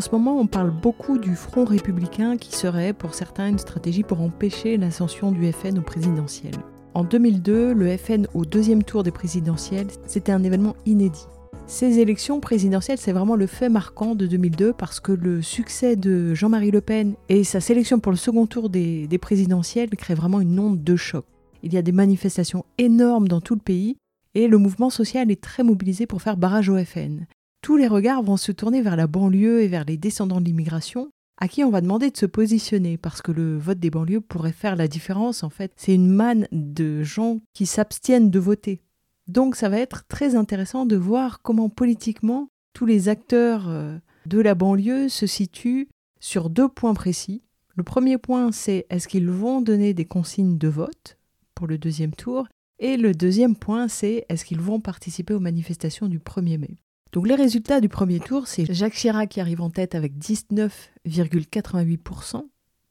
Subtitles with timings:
[0.00, 4.02] En ce moment, on parle beaucoup du Front républicain qui serait pour certains une stratégie
[4.02, 6.54] pour empêcher l'ascension du FN au présidentiel.
[6.94, 11.26] En 2002, le FN au deuxième tour des présidentielles, c'était un événement inédit.
[11.66, 16.32] Ces élections présidentielles, c'est vraiment le fait marquant de 2002 parce que le succès de
[16.32, 20.40] Jean-Marie Le Pen et sa sélection pour le second tour des, des présidentielles crée vraiment
[20.40, 21.26] une onde de choc.
[21.62, 23.98] Il y a des manifestations énormes dans tout le pays
[24.34, 27.26] et le mouvement social est très mobilisé pour faire barrage au FN
[27.62, 31.10] tous les regards vont se tourner vers la banlieue et vers les descendants de l'immigration,
[31.38, 34.52] à qui on va demander de se positionner, parce que le vote des banlieues pourrait
[34.52, 35.72] faire la différence, en fait.
[35.76, 38.82] C'est une manne de gens qui s'abstiennent de voter.
[39.26, 44.40] Donc ça va être très intéressant de voir comment politiquement tous les acteurs euh, de
[44.40, 45.88] la banlieue se situent
[46.18, 47.42] sur deux points précis.
[47.76, 51.16] Le premier point, c'est est-ce qu'ils vont donner des consignes de vote
[51.54, 52.48] pour le deuxième tour?
[52.78, 56.76] Et le deuxième point, c'est est-ce qu'ils vont participer aux manifestations du 1er mai?
[57.12, 62.44] Donc les résultats du premier tour, c'est Jacques Chirac qui arrive en tête avec 19,88%,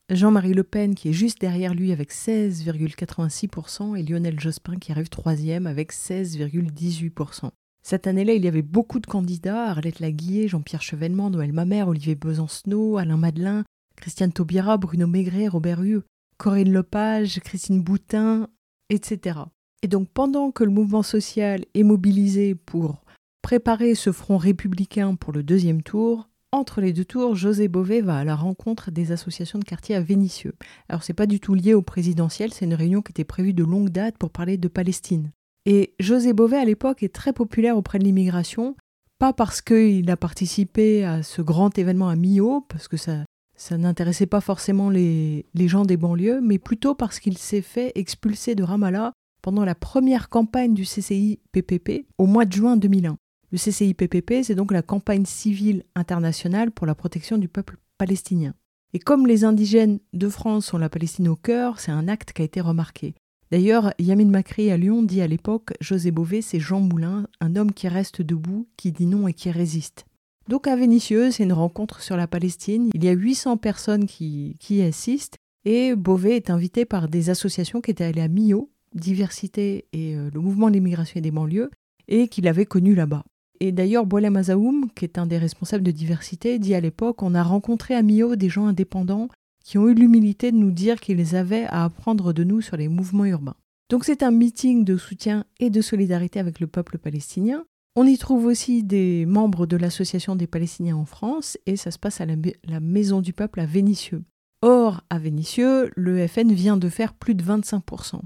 [0.09, 5.09] Jean-Marie Le Pen qui est juste derrière lui avec 16,86% et Lionel Jospin qui arrive
[5.09, 7.51] troisième avec 16,18%.
[7.81, 12.15] Cette année-là, il y avait beaucoup de candidats, Arlette Laguillet, Jean-Pierre Chevènement, Noël Mamère, Olivier
[12.15, 13.63] Besancenot, Alain Madelin,
[13.95, 16.01] Christiane Taubira, Bruno Maigret, Robert Hue,
[16.37, 18.47] Corinne Lepage, Christine Boutin,
[18.89, 19.39] etc.
[19.81, 23.01] Et donc pendant que le mouvement social est mobilisé pour
[23.41, 28.17] préparer ce front républicain pour le deuxième tour, entre les deux tours, José Bové va
[28.17, 30.55] à la rencontre des associations de quartier à Vénissieux.
[30.87, 33.64] Alors c'est pas du tout lié au présidentiel, c'est une réunion qui était prévue de
[33.64, 35.30] longue date pour parler de Palestine.
[35.67, 38.75] Et José Bové à l'époque est très populaire auprès de l'immigration,
[39.19, 43.25] pas parce qu'il a participé à ce grand événement à Millau, parce que ça,
[43.69, 48.55] n'intéressait pas forcément les, les gens des banlieues, mais plutôt parce qu'il s'est fait expulser
[48.55, 49.11] de Ramallah
[49.43, 53.17] pendant la première campagne du CCI-PPP au mois de juin 2001.
[53.52, 58.54] Le CCIPPP, c'est donc la campagne civile internationale pour la protection du peuple palestinien.
[58.93, 62.42] Et comme les indigènes de France ont la Palestine au cœur, c'est un acte qui
[62.42, 63.15] a été remarqué.
[63.52, 67.71] D'ailleurs, Yamin Makri à Lyon dit à l'époque José Bové, c'est Jean Moulin, un homme
[67.71, 70.05] qui reste debout, qui dit non et qui résiste.
[70.48, 72.89] Donc à Vénissieux, c'est une rencontre sur la Palestine.
[72.93, 77.92] Il y a 800 personnes qui, assistent et Bové est invité par des associations qui
[77.92, 81.70] étaient allées à Millau, Diversité et euh, le mouvement de l'immigration et des banlieues,
[82.08, 83.23] et qu'il avait connu là-bas.
[83.59, 87.36] Et d'ailleurs, Boalem Azaoum, qui est un des responsables de diversité, dit à l'époque On
[87.36, 89.27] a rencontré à Millau des gens indépendants
[89.64, 92.87] qui ont eu l'humilité de nous dire qu'ils avaient à apprendre de nous sur les
[92.87, 93.55] mouvements urbains.
[93.89, 97.65] Donc c'est un meeting de soutien et de solidarité avec le peuple palestinien.
[97.95, 101.99] On y trouve aussi des membres de l'Association des Palestiniens en France et ça se
[101.99, 104.23] passe à la, la Maison du Peuple à Vénissieux.
[104.61, 108.21] Or, à Vénissieux, le FN vient de faire plus de 25%.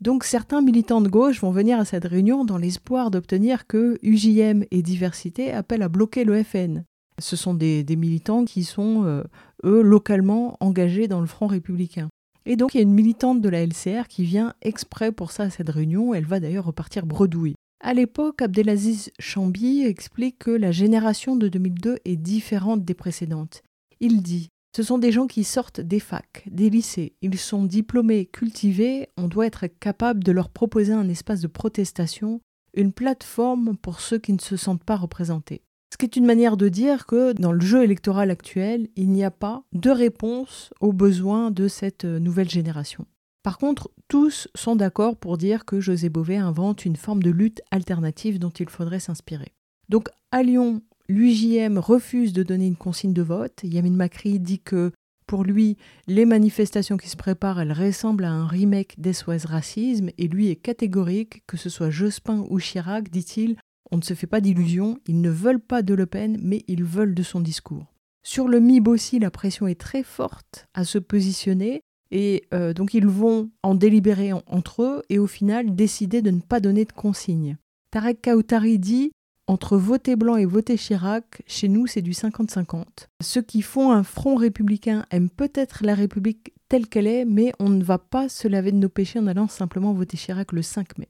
[0.00, 4.64] Donc certains militants de gauche vont venir à cette réunion dans l'espoir d'obtenir que UJM
[4.70, 6.84] et Diversité appellent à bloquer le FN.
[7.18, 9.22] Ce sont des, militants qui sont, euh,
[9.64, 12.08] eux, localement engagés dans le Front républicain.
[12.44, 15.44] Et donc il y a une militante de la LCR qui vient exprès pour ça
[15.44, 17.54] à cette réunion, elle va d'ailleurs repartir bredouille.
[17.82, 23.62] À l'époque, Abdelaziz Chambi explique que la génération de 2002 est différente des précédentes.
[24.00, 27.14] Il dit ce sont des gens qui sortent des facs, des lycées.
[27.22, 29.08] Ils sont diplômés, cultivés.
[29.16, 32.42] On doit être capable de leur proposer un espace de protestation,
[32.74, 35.62] une plateforme pour ceux qui ne se sentent pas représentés.
[35.90, 39.24] Ce qui est une manière de dire que dans le jeu électoral actuel, il n'y
[39.24, 43.06] a pas de réponse aux besoins de cette nouvelle génération.
[43.42, 47.62] Par contre, tous sont d'accord pour dire que José Bové invente une forme de lutte
[47.70, 49.54] alternative dont il faudrait s'inspirer.
[49.88, 53.60] Donc à Lyon, L'UJM refuse de donner une consigne de vote.
[53.62, 54.92] Yamin Makri dit que
[55.26, 55.76] pour lui,
[56.06, 60.56] les manifestations qui se préparent, elles ressemblent à un remake d'SOS Racisme, et lui est
[60.56, 63.56] catégorique, que ce soit Jospin ou Chirac, dit-il,
[63.90, 66.84] on ne se fait pas d'illusions, ils ne veulent pas de Le Pen, mais ils
[66.84, 67.86] veulent de son discours.
[68.22, 71.82] Sur le MIB aussi, la pression est très forte à se positionner,
[72.12, 76.40] et euh, donc ils vont en délibérer entre eux, et au final décider de ne
[76.40, 77.56] pas donner de consigne.
[77.90, 79.10] Tarek Kautari dit
[79.46, 82.84] entre voter blanc et voter Chirac, chez nous, c'est du 50-50.
[83.22, 87.68] Ceux qui font un front républicain aiment peut-être la République telle qu'elle est, mais on
[87.68, 90.98] ne va pas se laver de nos péchés en allant simplement voter Chirac le 5
[90.98, 91.06] mai.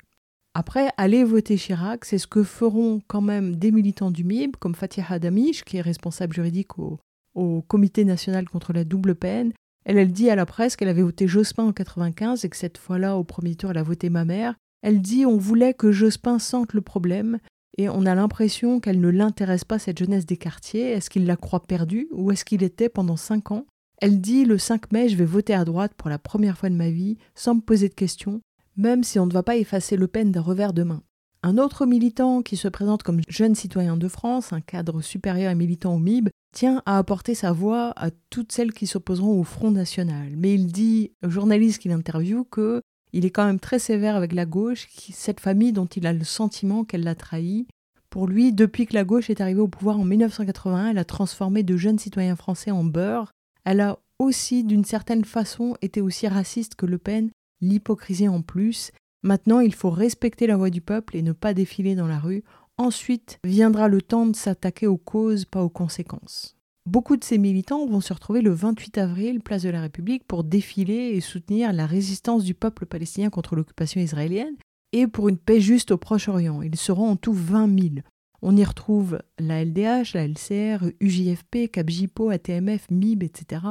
[0.54, 4.74] Après, allez voter Chirac, c'est ce que feront quand même des militants du MIB, comme
[4.74, 6.98] Fatiha Damish, qui est responsable juridique au,
[7.34, 9.52] au Comité national contre la double peine.
[9.84, 12.78] Elle, elle dit à la presse qu'elle avait voté Jospin en 95 et que cette
[12.78, 14.56] fois-là, au premier tour, elle a voté ma mère.
[14.82, 17.38] Elle dit on voulait que Jospin sente le problème
[17.78, 20.90] et on a l'impression qu'elle ne l'intéresse pas, cette jeunesse des quartiers.
[20.90, 23.66] Est-ce qu'il la croit perdue ou est-ce qu'il était pendant cinq ans?
[23.98, 26.74] Elle dit le 5 mai, je vais voter à droite pour la première fois de
[26.74, 28.42] ma vie, sans me poser de questions,
[28.76, 31.02] même si on ne va pas effacer Le Pen d'un revers de main.
[31.42, 35.54] Un autre militant qui se présente comme jeune citoyen de France, un cadre supérieur et
[35.54, 39.70] militant au MIB, tient à apporter sa voix à toutes celles qui s'opposeront au Front
[39.70, 40.34] National.
[40.36, 42.82] Mais il dit au journaliste qu'il interviewe que
[43.12, 46.24] il est quand même très sévère avec la gauche, cette famille dont il a le
[46.24, 47.66] sentiment qu'elle l'a trahi.
[48.10, 51.62] Pour lui, depuis que la gauche est arrivée au pouvoir en 1981, elle a transformé
[51.62, 53.30] de jeunes citoyens français en beurre.
[53.64, 57.30] Elle a aussi, d'une certaine façon, été aussi raciste que Le Pen,
[57.60, 58.92] l'hypocrisie en plus.
[59.22, 62.44] Maintenant, il faut respecter la voix du peuple et ne pas défiler dans la rue.
[62.78, 66.55] Ensuite viendra le temps de s'attaquer aux causes, pas aux conséquences.
[66.86, 70.44] Beaucoup de ces militants vont se retrouver le 28 avril, place de la République, pour
[70.44, 74.54] défiler et soutenir la résistance du peuple palestinien contre l'occupation israélienne
[74.92, 76.62] et pour une paix juste au Proche-Orient.
[76.62, 77.94] Ils seront en tout 20 000.
[78.40, 83.62] On y retrouve la LDH, la LCR, UJFP, CAPJIPO, ATMF, MIB, etc.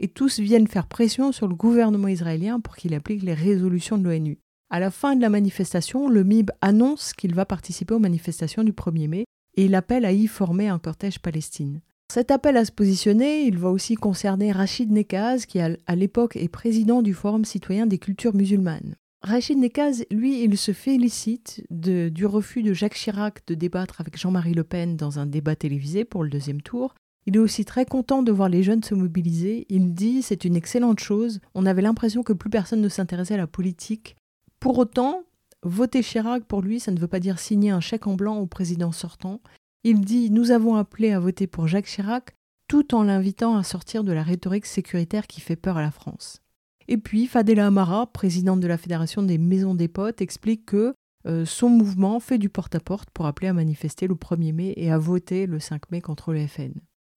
[0.00, 4.02] Et tous viennent faire pression sur le gouvernement israélien pour qu'il applique les résolutions de
[4.02, 4.38] l'ONU.
[4.68, 8.72] À la fin de la manifestation, le MIB annonce qu'il va participer aux manifestations du
[8.72, 9.24] 1er mai
[9.56, 11.80] et il appelle à y former un cortège Palestine.
[12.14, 16.46] Cet appel à se positionner, il va aussi concerner Rachid Nekaz, qui à l'époque est
[16.46, 18.94] président du Forum citoyen des cultures musulmanes.
[19.22, 24.54] Rachid Nekaz, lui, il se félicite du refus de Jacques Chirac de débattre avec Jean-Marie
[24.54, 26.94] Le Pen dans un débat télévisé pour le deuxième tour.
[27.26, 29.66] Il est aussi très content de voir les jeunes se mobiliser.
[29.68, 31.40] Il dit c'est une excellente chose.
[31.56, 34.14] On avait l'impression que plus personne ne s'intéressait à la politique.
[34.60, 35.24] Pour autant,
[35.64, 38.46] voter Chirac pour lui, ça ne veut pas dire signer un chèque en blanc au
[38.46, 39.40] président sortant.
[39.86, 42.34] Il dit Nous avons appelé à voter pour Jacques Chirac,
[42.68, 46.40] tout en l'invitant à sortir de la rhétorique sécuritaire qui fait peur à la France.
[46.88, 50.94] Et puis, Fadela Amara, présidente de la Fédération des Maisons des Potes, explique que
[51.26, 54.96] euh, son mouvement fait du porte-à-porte pour appeler à manifester le 1er mai et à
[54.96, 56.72] voter le 5 mai contre le FN.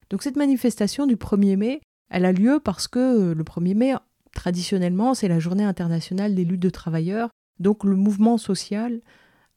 [0.09, 3.93] Donc cette manifestation du 1er mai, elle a lieu parce que euh, le 1er mai,
[4.33, 7.29] traditionnellement, c'est la journée internationale des luttes de travailleurs,
[7.59, 8.99] donc le mouvement social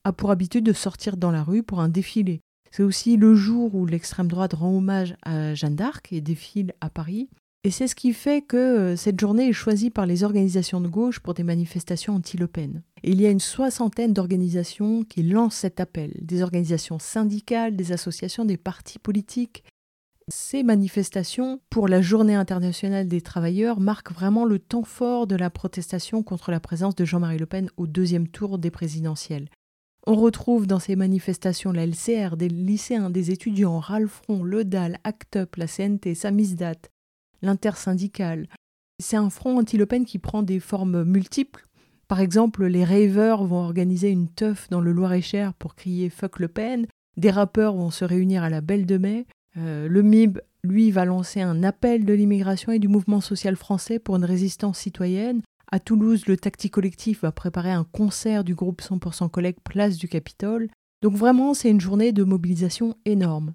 [0.05, 2.41] a pour habitude de sortir dans la rue pour un défilé.
[2.71, 6.89] C'est aussi le jour où l'extrême droite rend hommage à Jeanne d'Arc et défile à
[6.89, 7.29] Paris.
[7.63, 10.89] Et c'est ce qui fait que euh, cette journée est choisie par les organisations de
[10.89, 12.83] gauche pour des manifestations anti-Le Pen.
[13.03, 18.47] Il y a une soixantaine d'organisations qui lancent cet appel, des organisations syndicales, des associations,
[18.47, 19.63] des partis politiques.
[20.29, 25.51] Ces manifestations pour la Journée internationale des travailleurs marquent vraiment le temps fort de la
[25.51, 29.49] protestation contre la présence de Jean-Marie Le Pen au deuxième tour des présidentielles.
[30.07, 35.37] On retrouve dans ces manifestations la LCR, des lycéens, des étudiants, Ralfron, le DAL, ACT
[35.37, 36.89] UP, la CNT, Samizdat,
[37.43, 38.49] l'intersyndicale.
[38.99, 41.67] C'est un front anti-Le qui prend des formes multiples.
[42.09, 46.49] Par exemple, les ravers vont organiser une teuf dans le Loir-et-Cher pour crier Fuck Le
[46.49, 46.87] Pen.
[47.17, 49.27] Des rappeurs vont se réunir à la Belle de Mai.
[49.57, 53.99] Euh, le MIB, lui, va lancer un appel de l'immigration et du mouvement social français
[53.99, 55.43] pour une résistance citoyenne.
[55.73, 60.09] À Toulouse, le Tacti Collectif va préparer un concert du groupe 100% Collecte Place du
[60.09, 60.69] Capitole.
[61.01, 63.55] Donc vraiment, c'est une journée de mobilisation énorme.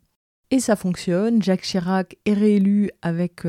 [0.50, 1.44] Et ça fonctionne.
[1.44, 3.44] Jacques Chirac est réélu avec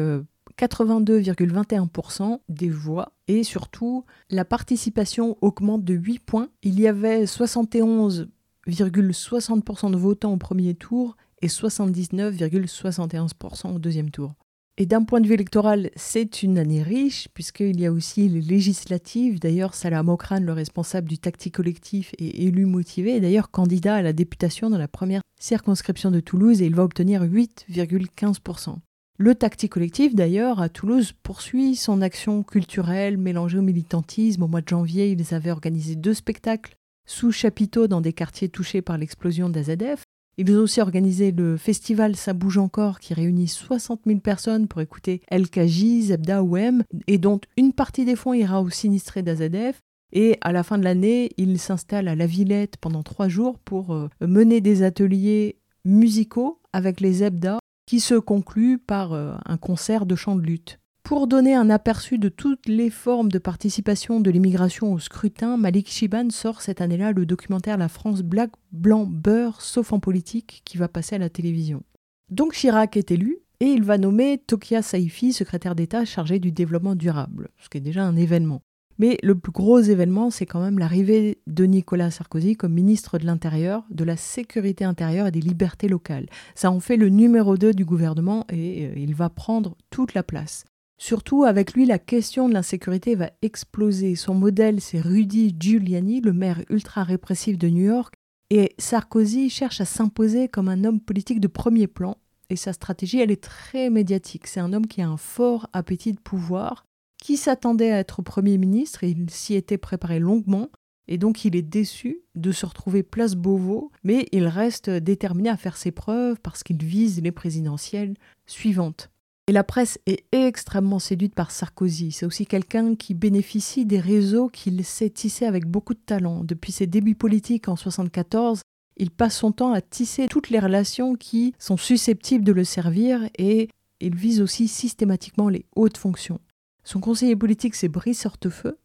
[0.58, 3.12] 82,21% euh, des voix.
[3.28, 6.48] Et surtout, la participation augmente de 8 points.
[6.64, 14.34] Il y avait 71,60% de votants au premier tour et 79,71% au deuxième tour.
[14.78, 18.42] Et d'un point de vue électoral, c'est une année riche, puisqu'il y a aussi les
[18.42, 19.40] législatives.
[19.40, 24.02] D'ailleurs, Salah Mokran, le responsable du Tacti Collectif, est élu motivé, et d'ailleurs candidat à
[24.02, 28.76] la députation dans la première circonscription de Toulouse, et il va obtenir 8,15%.
[29.18, 34.42] Le Tacti Collectif, d'ailleurs, à Toulouse, poursuit son action culturelle mélangée au militantisme.
[34.42, 38.82] Au mois de janvier, ils avaient organisé deux spectacles sous chapiteaux dans des quartiers touchés
[38.82, 40.02] par l'explosion d'AZF.
[40.38, 44.80] Ils ont aussi organisé le festival Ça bouge encore qui réunit 60 000 personnes pour
[44.82, 49.80] écouter LKJ, Zebda ou M, et dont une partie des fonds ira aux sinistrés d'AZF.
[50.12, 53.94] Et à la fin de l'année, ils s'installent à La Villette pendant trois jours pour
[53.94, 60.06] euh, mener des ateliers musicaux avec les Zebda qui se concluent par euh, un concert
[60.06, 60.78] de chant de lutte.
[61.06, 65.88] Pour donner un aperçu de toutes les formes de participation de l'immigration au scrutin, Malik
[65.88, 70.78] Shiban sort cette année-là le documentaire La France black, blanc, beurre, sauf en politique, qui
[70.78, 71.84] va passer à la télévision.
[72.28, 76.96] Donc Chirac est élu et il va nommer Tokia Saifi secrétaire d'État chargé du développement
[76.96, 78.62] durable, ce qui est déjà un événement.
[78.98, 83.26] Mais le plus gros événement, c'est quand même l'arrivée de Nicolas Sarkozy comme ministre de
[83.26, 86.26] l'Intérieur, de la Sécurité intérieure et des libertés locales.
[86.56, 90.24] Ça en fait le numéro 2 du gouvernement et euh, il va prendre toute la
[90.24, 90.64] place.
[90.98, 94.14] Surtout, avec lui, la question de l'insécurité va exploser.
[94.14, 98.14] Son modèle, c'est Rudy Giuliani, le maire ultra répressif de New York,
[98.48, 102.16] et Sarkozy cherche à s'imposer comme un homme politique de premier plan.
[102.48, 104.46] Et sa stratégie, elle est très médiatique.
[104.46, 106.86] C'est un homme qui a un fort appétit de pouvoir,
[107.18, 110.70] qui s'attendait à être Premier ministre, et il s'y était préparé longuement,
[111.08, 115.56] et donc il est déçu de se retrouver place Beauvau, mais il reste déterminé à
[115.56, 118.14] faire ses preuves parce qu'il vise les présidentielles
[118.46, 119.10] suivantes.
[119.48, 122.10] Et la presse est extrêmement séduite par Sarkozy.
[122.10, 126.42] C'est aussi quelqu'un qui bénéficie des réseaux qu'il sait tisser avec beaucoup de talent.
[126.42, 128.62] Depuis ses débuts politiques en 1974,
[128.96, 133.28] il passe son temps à tisser toutes les relations qui sont susceptibles de le servir
[133.38, 133.68] et
[134.00, 136.40] il vise aussi systématiquement les hautes fonctions.
[136.82, 138.78] Son conseiller politique, c'est Brice Hortefeux,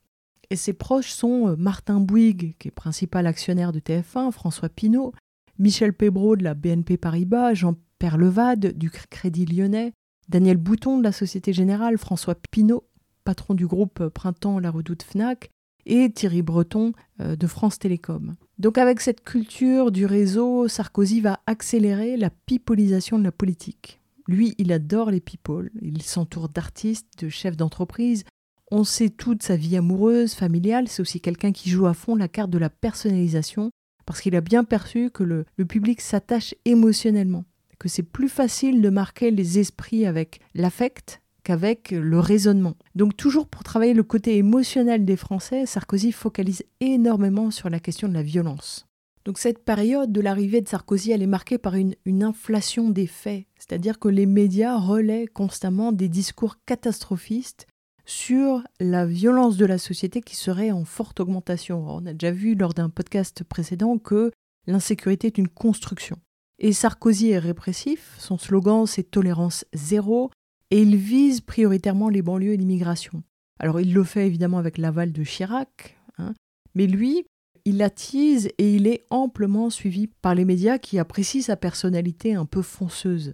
[0.49, 5.13] et ses proches sont euh, Martin Bouygues, qui est principal actionnaire de TF1, François Pinault,
[5.59, 9.93] Michel Pébreau de la BNP Paribas, Jean-Pierre Levade du Crédit Lyonnais,
[10.31, 12.85] Daniel Bouton de la Société Générale, François Pinault,
[13.25, 15.51] patron du groupe Printemps La Redoute Fnac,
[15.85, 18.35] et Thierry Breton euh, de France Télécom.
[18.57, 23.99] Donc avec cette culture du réseau, Sarkozy va accélérer la pipolisation de la politique.
[24.25, 28.23] Lui, il adore les people, il s'entoure d'artistes, de chefs d'entreprise.
[28.71, 32.29] On sait toute sa vie amoureuse, familiale, c'est aussi quelqu'un qui joue à fond la
[32.29, 33.69] carte de la personnalisation,
[34.05, 37.43] parce qu'il a bien perçu que le public s'attache émotionnellement
[37.81, 42.75] que c'est plus facile de marquer les esprits avec l'affect qu'avec le raisonnement.
[42.93, 48.07] Donc toujours pour travailler le côté émotionnel des Français, Sarkozy focalise énormément sur la question
[48.07, 48.85] de la violence.
[49.25, 53.45] Donc cette période de l'arrivée de Sarkozy, elle est marquée par une, inflation des faits,
[53.57, 57.65] c'est-à-dire que les médias relaient constamment des discours catastrophistes
[58.05, 61.83] sur la violence de la société qui serait en forte augmentation.
[61.87, 64.29] On a déjà vu lors d'un podcast précédent que
[64.67, 66.19] l'insécurité est une construction.
[66.63, 70.29] Et Sarkozy est répressif, son slogan c'est tolérance zéro,
[70.69, 73.23] et il vise prioritairement les banlieues et l'immigration.
[73.59, 76.35] Alors il le fait évidemment avec l'aval de Chirac, hein,
[76.75, 77.25] mais lui,
[77.65, 82.45] il attise et il est amplement suivi par les médias qui apprécient sa personnalité un
[82.45, 83.33] peu fonceuse.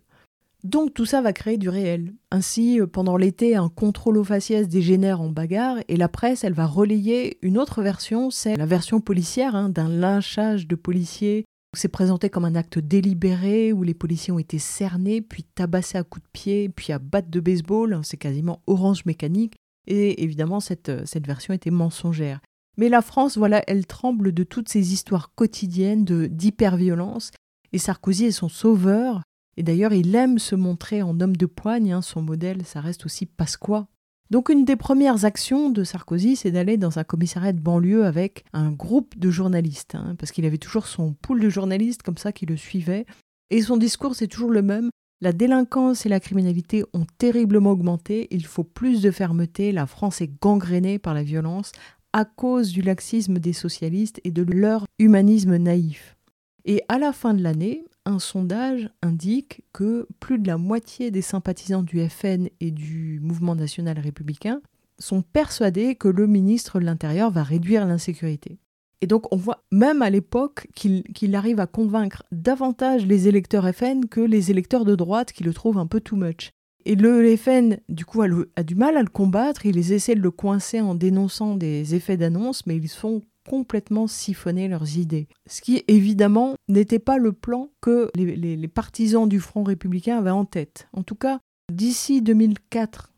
[0.63, 2.13] Donc tout ça va créer du réel.
[2.31, 6.65] Ainsi, pendant l'été, un contrôle aux faciès dégénère en bagarre et la presse, elle va
[6.65, 12.29] relayer une autre version, c'est la version policière hein, d'un lynchage de policiers c'est présenté
[12.29, 16.29] comme un acte délibéré où les policiers ont été cernés, puis tabassés à coups de
[16.31, 17.99] pied, puis à batte de baseball.
[18.03, 19.55] C'est quasiment orange mécanique.
[19.85, 22.39] Et évidemment, cette, cette version était mensongère.
[22.77, 27.31] Mais la France, voilà, elle tremble de toutes ces histoires quotidiennes d'hyperviolence.
[27.73, 29.23] Et Sarkozy est son sauveur.
[29.57, 31.91] Et d'ailleurs, il aime se montrer en homme de poigne.
[31.91, 32.01] Hein.
[32.01, 33.87] Son modèle, ça reste aussi Pasqua,
[34.29, 38.43] donc une des premières actions de Sarkozy, c'est d'aller dans un commissariat de banlieue avec
[38.53, 42.31] un groupe de journalistes, hein, parce qu'il avait toujours son pool de journalistes comme ça
[42.31, 43.05] qui le suivaient.
[43.49, 44.89] Et son discours, c'est toujours le même.
[45.21, 50.21] La délinquance et la criminalité ont terriblement augmenté, il faut plus de fermeté, la France
[50.21, 51.71] est gangrénée par la violence
[52.13, 56.17] à cause du laxisme des socialistes et de leur humanisme naïf.
[56.65, 61.21] Et à la fin de l'année, un sondage indique que plus de la moitié des
[61.21, 64.61] sympathisants du FN et du mouvement national républicain
[64.97, 68.57] sont persuadés que le ministre de l'Intérieur va réduire l'insécurité.
[69.01, 74.05] Et donc on voit même à l'époque qu'il arrive à convaincre davantage les électeurs FN
[74.09, 76.51] que les électeurs de droite qui le trouvent un peu too much.
[76.85, 80.31] Et le FN, du coup, a, du mal à le combattre, ils essaient de le
[80.31, 85.27] coincer en dénonçant des effets d'annonce, mais ils sont complètement siphonner leurs idées.
[85.47, 90.45] Ce qui, évidemment, n'était pas le plan que les, partisans du Front républicain avaient en
[90.45, 90.87] tête.
[90.93, 91.39] En tout cas,
[91.71, 93.11] d'ici 2004,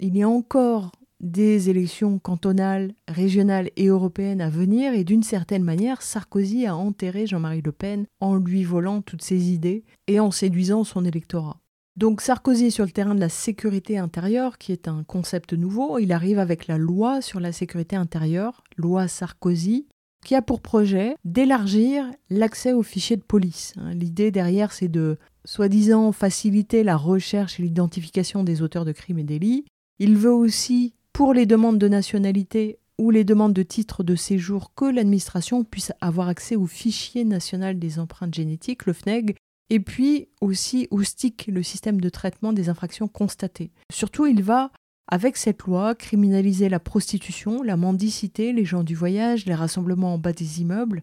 [0.00, 0.90] il y a encore
[1.20, 7.26] des élections cantonales, régionales et européennes à venir et d'une certaine manière, Sarkozy a enterré
[7.26, 11.58] Jean-Marie Le Pen en lui volant toutes ses idées et en séduisant son électorat.
[11.96, 16.12] Donc Sarkozy sur le terrain de la sécurité intérieure, qui est un concept nouveau, il
[16.12, 19.86] arrive avec la loi sur la sécurité intérieure, loi Sarkozy,
[20.22, 23.72] qui a pour projet d'élargir l'accès aux fichiers de police.
[23.78, 29.20] Hein, l'idée derrière, c'est de soi-disant faciliter la recherche et l'identification des auteurs de crimes
[29.20, 29.64] et délits.
[29.98, 34.74] Il veut aussi, pour les demandes de nationalité ou les demandes de titre de séjour,
[34.74, 39.36] que l'administration puisse avoir accès au fichier national des empreintes génétiques, le FNEG,
[39.70, 43.70] et puis aussi au le système de traitement des infractions constatées.
[43.92, 44.70] Surtout, il va,
[45.08, 50.18] avec cette loi, criminaliser la prostitution, la mendicité, les gens du voyage, les rassemblements en
[50.18, 51.02] bas des immeubles.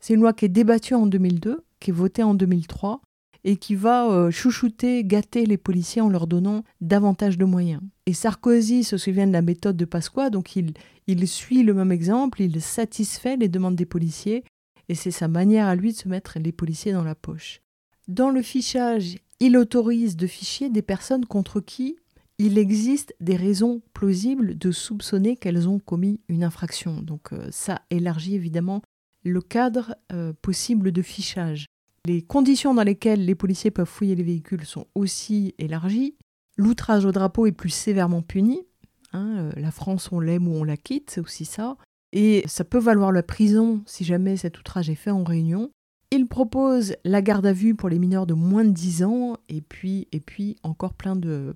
[0.00, 3.00] C'est une loi qui est débattue en 2002, qui est votée en 2003,
[3.44, 7.82] et qui va euh, chouchouter, gâter les policiers en leur donnant davantage de moyens.
[8.06, 10.74] Et Sarkozy se souvient de la méthode de Pasqua, donc il,
[11.06, 14.44] il suit le même exemple, il satisfait les demandes des policiers,
[14.88, 17.61] et c'est sa manière à lui de se mettre les policiers dans la poche.
[18.08, 21.96] Dans le fichage, il autorise de ficher des personnes contre qui
[22.38, 27.00] il existe des raisons plausibles de soupçonner qu'elles ont commis une infraction.
[27.00, 28.82] Donc euh, ça élargit évidemment
[29.24, 31.66] le cadre euh, possible de fichage.
[32.04, 36.16] Les conditions dans lesquelles les policiers peuvent fouiller les véhicules sont aussi élargies.
[36.56, 38.66] L'outrage au drapeau est plus sévèrement puni.
[39.12, 41.76] Hein, euh, la France, on l'aime ou on la quitte, c'est aussi ça.
[42.12, 45.70] Et ça peut valoir la prison si jamais cet outrage est fait en réunion.
[46.14, 49.62] Il propose la garde à vue pour les mineurs de moins de 10 ans et
[49.62, 51.54] puis, et puis encore plein de,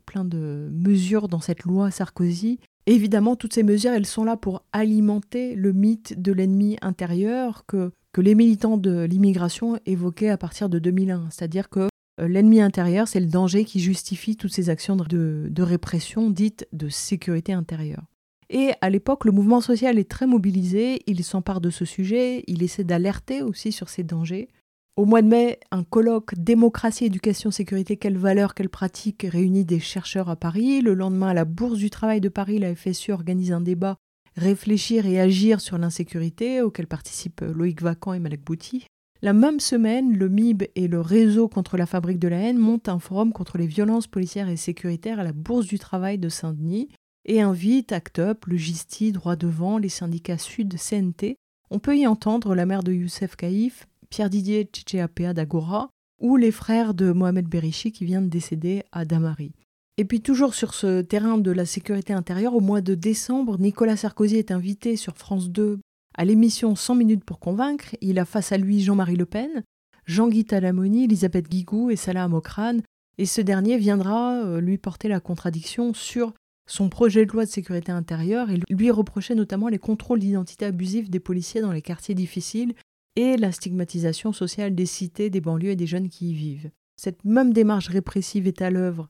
[0.72, 2.58] mesures dans cette loi Sarkozy.
[2.86, 7.92] évidemment, toutes ces mesures, elles sont là pour alimenter le mythe de l'ennemi intérieur que,
[8.14, 11.28] que les militants de l'immigration évoquaient à partir de 2001.
[11.28, 15.62] C'est-à-dire que euh, l'ennemi intérieur, c'est le danger qui justifie toutes ces actions de, de
[15.62, 18.06] répression dites de sécurité intérieure.
[18.48, 22.62] Et à l'époque, le mouvement social est très mobilisé, il s'empare de ce sujet, il
[22.62, 24.48] essaie d'alerter aussi sur ces dangers.
[24.96, 29.80] Au mois de mai, un colloque Démocratie, éducation, sécurité, quelles valeurs, quelles pratiques réunit des
[29.80, 30.80] chercheurs à Paris.
[30.80, 33.96] Le lendemain, à la Bourse du Travail de Paris, la FSU organise un débat
[34.36, 38.86] Réfléchir et agir sur l'insécurité, auquel participent Loïc Vacan et Malek Bouti.
[39.22, 42.90] La même semaine, le MIB et le Réseau contre la fabrique de la haine montent
[42.90, 46.88] un forum contre les violences policières et sécuritaires à la Bourse du Travail de Saint-Denis
[47.26, 51.36] et invite ACT UP, le GISTI, Droit Devant, les syndicats Sud, CNT.
[51.70, 55.90] On peut y entendre la mère de Youssef Kaïf, Pierre Didier Tchétchéapéa d'Agora,
[56.20, 59.52] ou les frères de Mohamed Berichi qui vient de décéder à Damari.
[59.98, 63.96] Et puis toujours sur ce terrain de la sécurité intérieure, au mois de décembre, Nicolas
[63.96, 65.80] Sarkozy est invité sur France 2
[66.16, 67.96] à l'émission 100 minutes pour convaincre.
[68.00, 69.64] Il a face à lui Jean-Marie Le Pen,
[70.04, 72.82] Jean-Guy Talamoni, Elisabeth Guigou et Salah Amokrane,
[73.18, 76.34] et ce dernier viendra euh, lui porter la contradiction sur
[76.66, 81.10] son projet de loi de sécurité intérieure et lui reprochait notamment les contrôles d'identité abusifs
[81.10, 82.74] des policiers dans les quartiers difficiles
[83.14, 86.70] et la stigmatisation sociale des cités, des banlieues et des jeunes qui y vivent.
[86.96, 89.08] Cette même démarche répressive est à l'œuvre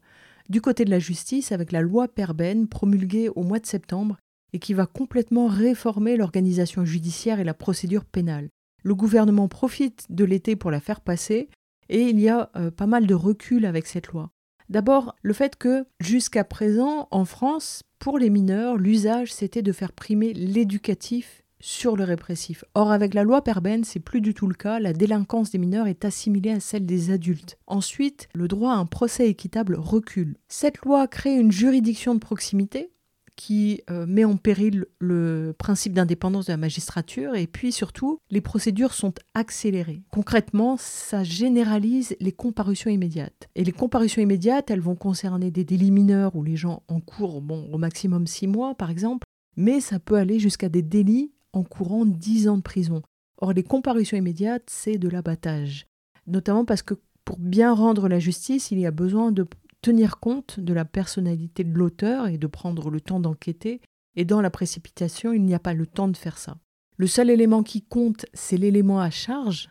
[0.49, 4.16] du côté de la justice avec la loi Perben promulguée au mois de septembre
[4.53, 8.49] et qui va complètement réformer l'organisation judiciaire et la procédure pénale.
[8.85, 11.49] Le gouvernement profite de l'été pour la faire passer
[11.88, 14.31] et il y a euh, pas mal de recul avec cette loi.
[14.68, 19.92] D'abord, le fait que jusqu'à présent, en France, pour les mineurs, l'usage c'était de faire
[19.92, 22.64] primer l'éducatif sur le répressif.
[22.74, 24.79] Or, avec la loi Perben, c'est plus du tout le cas.
[24.79, 27.59] La délinquance des mineurs est assimilée à celle des adultes.
[27.66, 30.37] Ensuite, le droit à un procès équitable recule.
[30.48, 32.90] Cette loi crée une juridiction de proximité
[33.37, 38.40] qui euh, met en péril le principe d'indépendance de la magistrature et puis surtout les
[38.40, 40.03] procédures sont accélérées.
[40.11, 43.49] Concrètement, ça généralise les comparutions immédiates.
[43.55, 47.68] Et les comparutions immédiates, elles vont concerner des délits mineurs où les gens encourent bon,
[47.72, 52.49] au maximum six mois par exemple, mais ça peut aller jusqu'à des délits encourant dix
[52.49, 53.03] ans de prison.
[53.38, 55.87] Or, les comparutions immédiates, c'est de l'abattage.
[56.27, 56.94] Notamment parce que
[57.25, 59.46] pour bien rendre la justice, il y a besoin de
[59.87, 63.81] tenir compte de la personnalité de l'auteur et de prendre le temps d'enquêter,
[64.16, 66.57] et dans la précipitation, il n'y a pas le temps de faire ça.
[66.96, 69.70] Le seul élément qui compte, c'est l'élément à charge,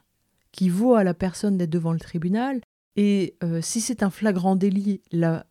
[0.54, 2.62] qui vaut à la personne d'être devant le tribunal,
[2.96, 5.44] et euh, si c'est un flagrant délit, la,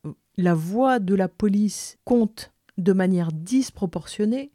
[0.54, 4.50] voix de la police compte de manière disproportionnée,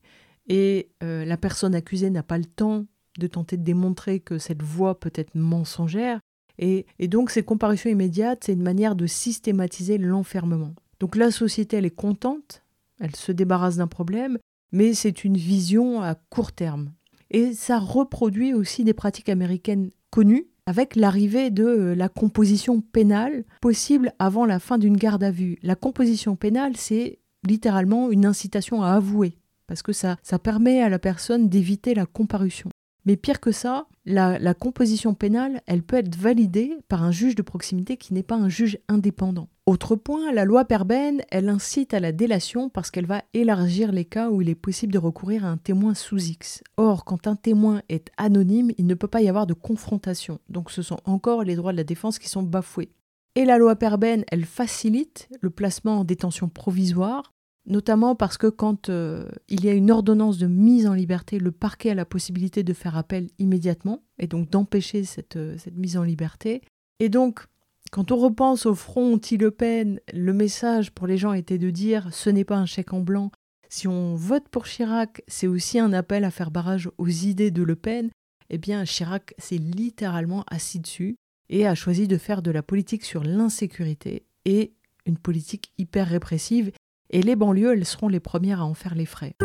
[0.48, 2.88] et euh, la personne accusée n'a pas le temps
[3.19, 6.19] de tenter de démontrer que cette voix peut être mensongère,
[6.60, 10.74] et, donc ces comparutions immédiates, c'est une manière de systématiser l'enfermement.
[11.00, 12.63] Donc la société, elle est contente,
[13.00, 14.38] elle se débarrasse d'un problème,
[14.74, 16.91] mais c'est une vision à court terme.
[17.32, 24.13] Et ça reproduit aussi des pratiques américaines connues, avec l'arrivée de la composition pénale possible
[24.19, 25.58] avant la fin d'une garde à vue.
[25.63, 30.89] La composition pénale, c'est littéralement une incitation à avouer, parce que ça, ça permet à
[30.89, 32.69] la personne d'éviter la comparution.
[33.10, 37.41] Mais pire que ça, la, composition pénale, elle peut être validée par un juge de
[37.41, 39.50] proximité qui n'est pas un juge indépendant.
[39.65, 44.06] Autre point, la loi Perben, elle incite à la délation parce qu'elle va élargir les
[44.06, 46.62] cas où il est possible de recourir à un témoin sous X.
[46.78, 50.38] Or, quand un témoin est anonyme, il ne peut pas y avoir de confrontation.
[50.48, 52.91] Donc ce sont encore les droits de la défense qui sont bafoués.
[53.34, 57.34] Et la loi Perben, elle facilite le placement en détention provisoire
[57.69, 61.51] notamment parce que quand euh, il y a une ordonnance de mise en liberté, le
[61.51, 65.95] parquet a la possibilité de faire appel immédiatement et donc d'empêcher cette, euh, cette, mise
[65.95, 66.62] en liberté.
[66.99, 67.45] Et donc,
[67.91, 72.10] quand on repense au front anti-Le Pen, le message pour les gens était de dire
[72.12, 73.32] ce n'est pas un chèque en blanc.
[73.69, 77.63] Si on vote pour Chirac, c'est aussi un appel à faire barrage aux idées de
[77.63, 78.10] Le Pen.
[78.49, 81.17] Eh bien, Chirac s'est littéralement assis dessus
[81.49, 84.73] et a choisi de faire de la politique sur l'insécurité et
[85.05, 86.71] une politique hyper répressive
[87.10, 89.36] et les banlieues, elles seront les premières à en faire les frais.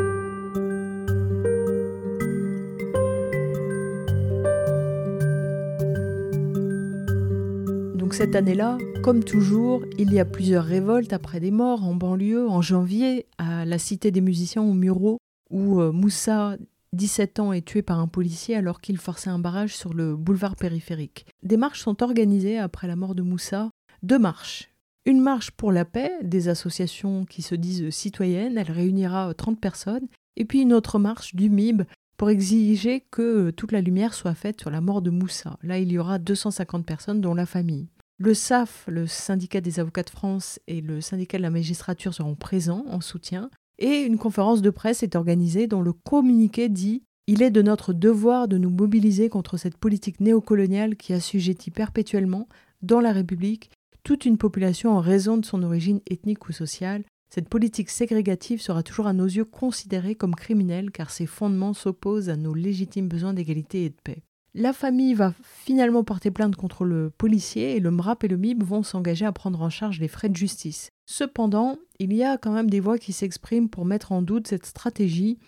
[7.96, 12.48] Donc cette année-là, comme toujours, il y a plusieurs révoltes après des morts en banlieue.
[12.48, 15.18] En janvier, à la Cité des musiciens au Muro,
[15.50, 16.56] où euh, Moussa,
[16.92, 20.56] 17 ans, est tué par un policier alors qu'il forçait un barrage sur le boulevard
[20.56, 21.26] périphérique.
[21.42, 23.70] Des marches sont organisées après la mort de Moussa.
[24.02, 24.73] Deux marches.
[25.06, 30.08] Une marche pour la paix, des associations qui se disent citoyennes, elle réunira 30 personnes.
[30.36, 31.82] Et puis une autre marche du MIB
[32.16, 35.58] pour exiger que toute la lumière soit faite sur la mort de Moussa.
[35.62, 37.88] Là, il y aura 250 personnes, dont la famille.
[38.18, 42.36] Le SAF, le syndicat des avocats de France, et le syndicat de la magistrature seront
[42.36, 43.50] présents en soutien.
[43.78, 47.92] Et une conférence de presse est organisée dont le communiqué dit Il est de notre
[47.92, 52.48] devoir de nous mobiliser contre cette politique néocoloniale qui assujettit perpétuellement,
[52.82, 53.70] dans la République,
[54.04, 57.04] toute une population en raison de son origine ethnique ou sociale.
[57.30, 62.28] Cette politique ségrégative sera toujours à nos yeux considérée comme criminelle car ses fondements s'opposent
[62.28, 64.22] à nos légitimes besoins d'égalité et de paix.
[64.56, 68.62] La famille va finalement porter plainte contre le policier et le MRAP et le MIB
[68.62, 70.90] vont s'engager à prendre en charge les frais de justice.
[71.06, 74.66] Cependant, il y a quand même des voix qui s'expriment pour mettre en doute cette
[74.66, 75.38] stratégie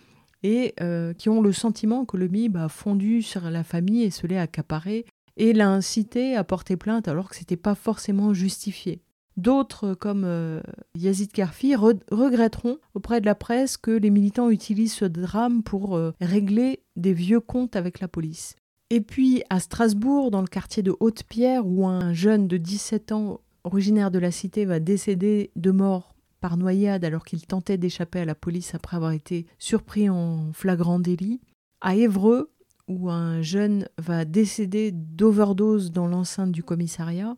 [0.43, 4.11] et euh, qui ont le sentiment que le MIB a fondu sur la famille et
[4.11, 5.05] se l'est accaparé
[5.37, 9.01] et l'a incité à porter plainte alors que ce n'était pas forcément justifié.
[9.37, 10.61] D'autres, comme euh,
[10.95, 16.11] Yazid Karfi, regretteront auprès de la presse que les militants utilisent ce drame pour euh,
[16.19, 18.55] régler des vieux comptes avec la police.
[18.89, 23.41] Et puis à Strasbourg, dans le quartier de Haute-Pierre, où un jeune de 17 ans
[23.63, 28.25] originaire de la cité va décéder de mort par noyade alors qu'il tentait d'échapper à
[28.25, 31.41] la police après avoir été surpris en flagrant délit.
[31.81, 32.51] À Évreux,
[32.87, 37.35] où un jeune va décéder d'overdose dans l'enceinte du commissariat.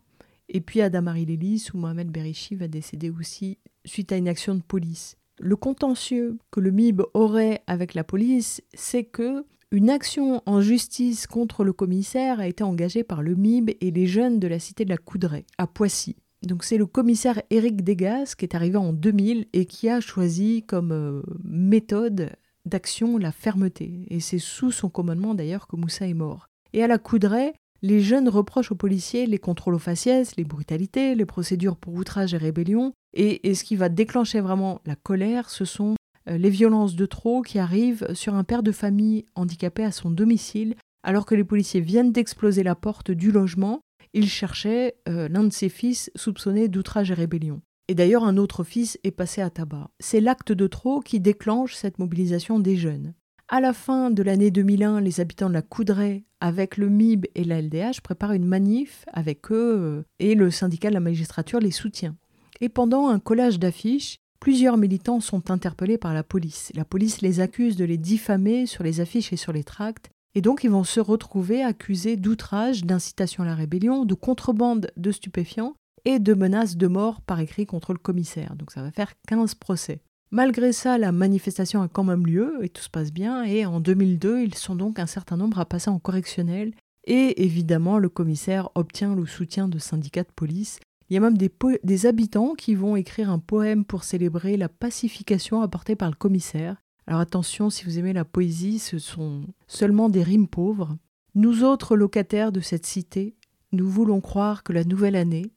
[0.48, 4.62] Et puis à Damary-Lélis, où Mohamed Berichi va décéder aussi suite à une action de
[4.62, 5.16] police.
[5.38, 11.28] Le contentieux que le MIB aurait avec la police, c'est que une action en justice
[11.28, 14.84] contre le commissaire a été engagée par le MIB et les jeunes de la cité
[14.84, 16.16] de la Coudray, à Poissy.
[16.42, 20.64] Donc c'est le commissaire Éric Degas qui est arrivé en 2000 et qui a choisi
[20.64, 22.30] comme euh, méthode
[22.64, 24.06] d'action la fermeté.
[24.08, 26.46] Et c'est sous son commandement d'ailleurs que Moussa est mort.
[26.72, 31.14] Et à la Coudray, les jeunes reprochent aux policiers les contrôles aux faciès, les brutalités,
[31.14, 32.92] les procédures pour outrage et rébellion.
[33.14, 35.96] et ce qui va déclencher vraiment la colère, ce sont
[36.28, 40.10] euh, les violences de trop qui arrivent sur un père de famille handicapé à son
[40.10, 43.80] domicile, alors que les policiers viennent d'exploser la porte du logement.
[44.12, 47.60] Il cherchait euh, l'un de ses fils soupçonné d'outrage et rébellion.
[47.90, 49.90] Et d'ailleurs, un autre fils est passé à tabac.
[49.98, 53.14] C'est l'acte de trop qui déclenche cette mobilisation des jeunes.
[53.48, 57.42] À la fin de l'année 2001, les habitants de la Coudray, avec le MIB et
[57.42, 61.72] la LDH, préparent une manif avec eux euh, et le syndicat de la magistrature les
[61.72, 62.14] soutient.
[62.60, 66.72] Et pendant un collage d'affiches, Plusieurs militants sont interpellés par la police.
[66.74, 70.40] La police les accuse de les diffamer sur les affiches et sur les tracts, et
[70.40, 75.74] donc ils vont se retrouver accusés d'outrage, d'incitation à la rébellion, de contrebande de stupéfiants
[76.04, 78.54] et de menaces de mort par écrit contre le commissaire.
[78.56, 80.00] Donc ça va faire 15 procès.
[80.30, 83.42] Malgré ça, la manifestation a quand même lieu et tout se passe bien.
[83.42, 86.72] Et en 2002, ils sont donc un certain nombre à passer en correctionnel.
[87.04, 90.78] Et évidemment, le commissaire obtient le soutien de syndicats de police
[91.10, 95.60] il y a même des, habitants qui vont écrire un poème pour célébrer la pacification
[95.60, 96.76] apportée par le commissaire.
[97.08, 100.96] Alors attention, si vous aimez la poésie, ce sont seulement des rimes pauvres.
[101.34, 103.34] Nous autres locataires de cette cité,
[103.72, 105.50] nous voulons croire que la nouvelle année,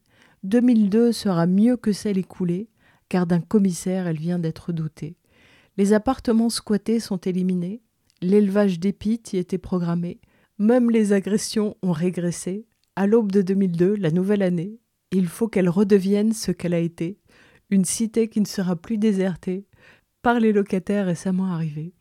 [0.44, 2.68] 2002 sera mieux que celle écoulée,
[3.08, 5.16] car d'un commissaire elle vient d'être dotée.
[5.78, 7.82] Les appartements squattés sont éliminés,
[8.20, 10.20] l'élevage d'épis y était programmé,
[10.58, 12.66] même les agressions ont régressé.
[12.94, 14.78] À l'aube de 2002, la nouvelle année,
[15.12, 17.18] il faut qu'elle redevienne ce qu'elle a été,
[17.70, 19.66] une cité qui ne sera plus désertée
[20.20, 21.94] par les locataires récemment arrivés.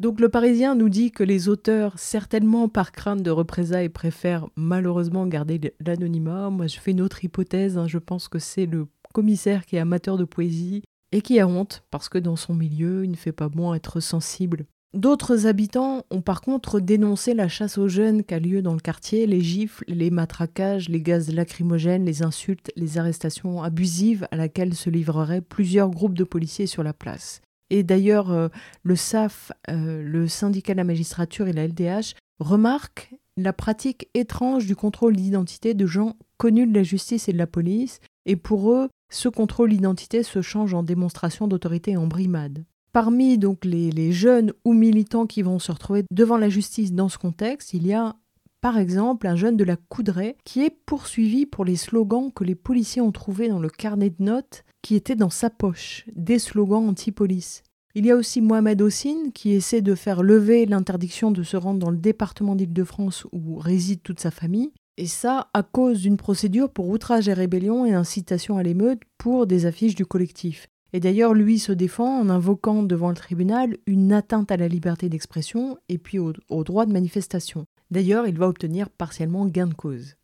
[0.00, 5.26] Donc le Parisien nous dit que les auteurs, certainement par crainte de représailles, préfèrent malheureusement
[5.26, 6.48] garder l'anonymat.
[6.48, 7.86] Moi je fais une autre hypothèse, hein.
[7.86, 10.82] je pense que c'est le commissaire qui est amateur de poésie
[11.12, 14.00] et qui a honte parce que dans son milieu il ne fait pas bon être
[14.00, 18.74] sensible D'autres habitants ont par contre dénoncé la chasse aux jeunes qui a lieu dans
[18.74, 24.36] le quartier, les gifles, les matraquages, les gaz lacrymogènes, les insultes, les arrestations abusives à
[24.36, 27.40] laquelle se livreraient plusieurs groupes de policiers sur la place.
[27.70, 28.48] Et d'ailleurs, euh,
[28.82, 34.66] le SAF, euh, le syndicat de la magistrature et la LDH remarquent la pratique étrange
[34.66, 38.72] du contrôle d'identité de gens connus de la justice et de la police, et pour
[38.72, 42.64] eux, ce contrôle d'identité se change en démonstration d'autorité et en brimade.
[42.92, 47.18] Parmi donc les, jeunes ou militants qui vont se retrouver devant la justice dans ce
[47.18, 48.16] contexte, il y a
[48.60, 52.56] Par exemple, un jeune de la Coudray qui est poursuivi pour les slogans que les
[52.56, 56.88] policiers ont trouvés dans le carnet de notes qui était dans sa poche, des slogans
[56.88, 57.62] anti-police.
[57.94, 61.80] Il y a aussi Mohamed Ossine qui essaie de faire lever l'interdiction de se rendre
[61.80, 66.70] dans le département d'Île-de-France où réside toute sa famille, et ça à cause d'une procédure
[66.70, 70.68] pour outrage et rébellion et incitation à l'émeute pour des affiches du collectif.
[70.92, 75.08] Et d'ailleurs, lui se défend en invoquant devant le tribunal une atteinte à la liberté
[75.08, 77.64] d'expression et puis au droit de manifestation.
[77.90, 80.16] D'ailleurs, il va obtenir partiellement gain de cause.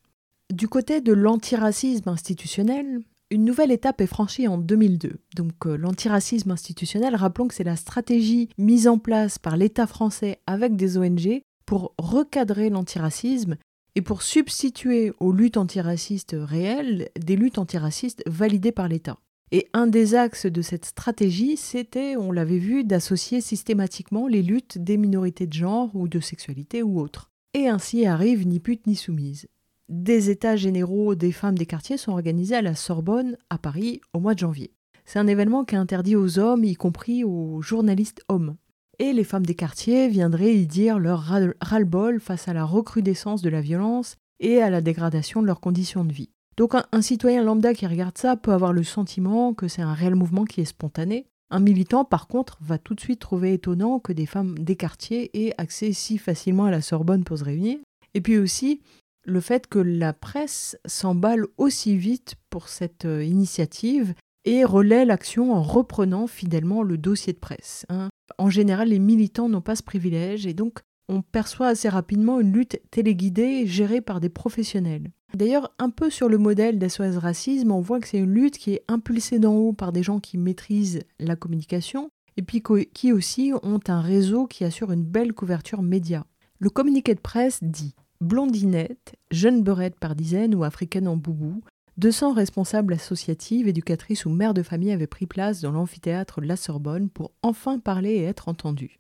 [0.53, 5.19] Du côté de l'antiracisme institutionnel, une nouvelle étape est franchie en 2002.
[5.35, 10.39] Donc euh, l'antiracisme institutionnel, rappelons que c'est la stratégie mise en place par l'État français
[10.47, 13.57] avec des ONG pour recadrer l'antiracisme
[13.97, 19.19] et pour substituer aux luttes antiracistes réelles des luttes antiracistes validées par l'État.
[19.53, 24.79] Et un des axes de cette stratégie, c'était, on l'avait vu, d'associer systématiquement les luttes
[24.79, 27.31] des minorités de genre ou de sexualité ou autres.
[27.55, 29.47] Et ainsi arrive Ni pute ni soumise
[29.89, 34.21] des états généraux des femmes des quartiers sont organisés à la Sorbonne, à Paris, au
[34.21, 34.73] mois de janvier.
[35.05, 38.57] C'est un événement qui est interdit aux hommes, y compris aux journalistes hommes.
[38.99, 41.21] Et les femmes des quartiers viendraient y dire leur
[41.61, 46.05] ras-le-bol face à la recrudescence de la violence et à la dégradation de leurs conditions
[46.05, 46.31] de vie.
[46.57, 49.93] Donc un, un, citoyen lambda qui regarde ça peut avoir le sentiment que c'est un
[49.93, 51.27] réel mouvement qui est spontané.
[51.51, 55.31] Un militant, par contre, va tout de suite trouver étonnant que des femmes des quartiers
[55.35, 57.79] aient accès si facilement à la Sorbonne pour se réunir.
[58.15, 58.81] Et puis aussi,
[59.27, 65.53] le fait que la presse s'emballe aussi vite pour cette euh, initiative et relaie l'action
[65.53, 67.85] en reprenant fidèlement le dossier de presse.
[67.89, 68.09] Hein.
[68.39, 72.53] En général, les militants n'ont pas ce privilège et donc on perçoit assez rapidement une
[72.53, 75.11] lutte téléguidée gérée par des professionnels.
[75.35, 78.73] D'ailleurs, un peu sur le modèle d'SOS Racisme, on voit que c'est une lutte qui
[78.73, 82.63] est impulsée d'en haut par des gens qui maîtrisent la communication et puis
[82.93, 86.27] qui aussi ont un réseau qui assure une belle couverture média.
[86.59, 91.63] Le communiqué de presse dit Blondinette, jeune beurette par dizaines ou africaine en boubou,
[91.99, 96.57] 200 responsables associatives, éducatrices ou mères de famille avaient pris place dans l'amphithéâtre de la
[96.57, 98.99] Sorbonne pour enfin parler et être entendues.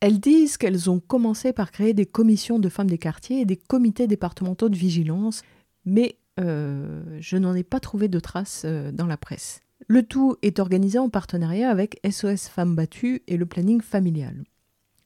[0.00, 3.56] Elles disent qu'elles ont commencé par créer des commissions de femmes des quartiers et des
[3.56, 5.42] comités départementaux de vigilance,
[5.84, 9.60] mais euh, je n'en ai pas trouvé de traces euh, dans la presse.
[9.88, 14.44] Le tout est organisé en partenariat avec SOS Femmes Battues et le planning familial.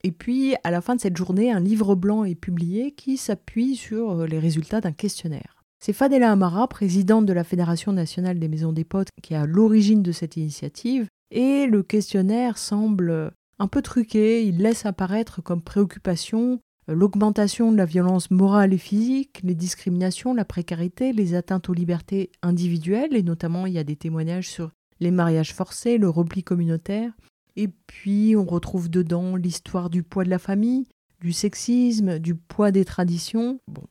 [0.03, 3.77] Et puis, à la fin de cette journée, un livre blanc est publié qui s'appuie
[3.77, 5.63] sur euh, les résultats d'un questionnaire.
[5.83, 9.47] C'est Fadela Amara, présidente de la Fédération nationale des maisons des potes, qui est à
[9.47, 15.63] l'origine de cette initiative, et le questionnaire semble un peu truqué, il laisse apparaître comme
[15.63, 21.69] préoccupation euh, l'augmentation de la violence morale et physique, les discriminations, la précarité, les atteintes
[21.69, 26.09] aux libertés individuelles, et notamment il y a des témoignages sur les mariages forcés, le
[26.09, 27.13] repli communautaire,
[27.57, 30.87] et puis on retrouve dedans l'histoire du poids de la famille,
[31.21, 33.61] du sexisme, du poids des traditions.
[33.69, 33.85] Bon,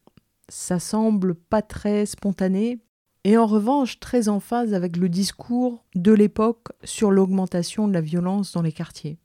[0.47, 2.79] ça semble pas très spontané,
[3.23, 8.01] et en revanche très en phase avec le discours de l'époque sur l'augmentation de la
[8.01, 9.17] violence dans les quartiers.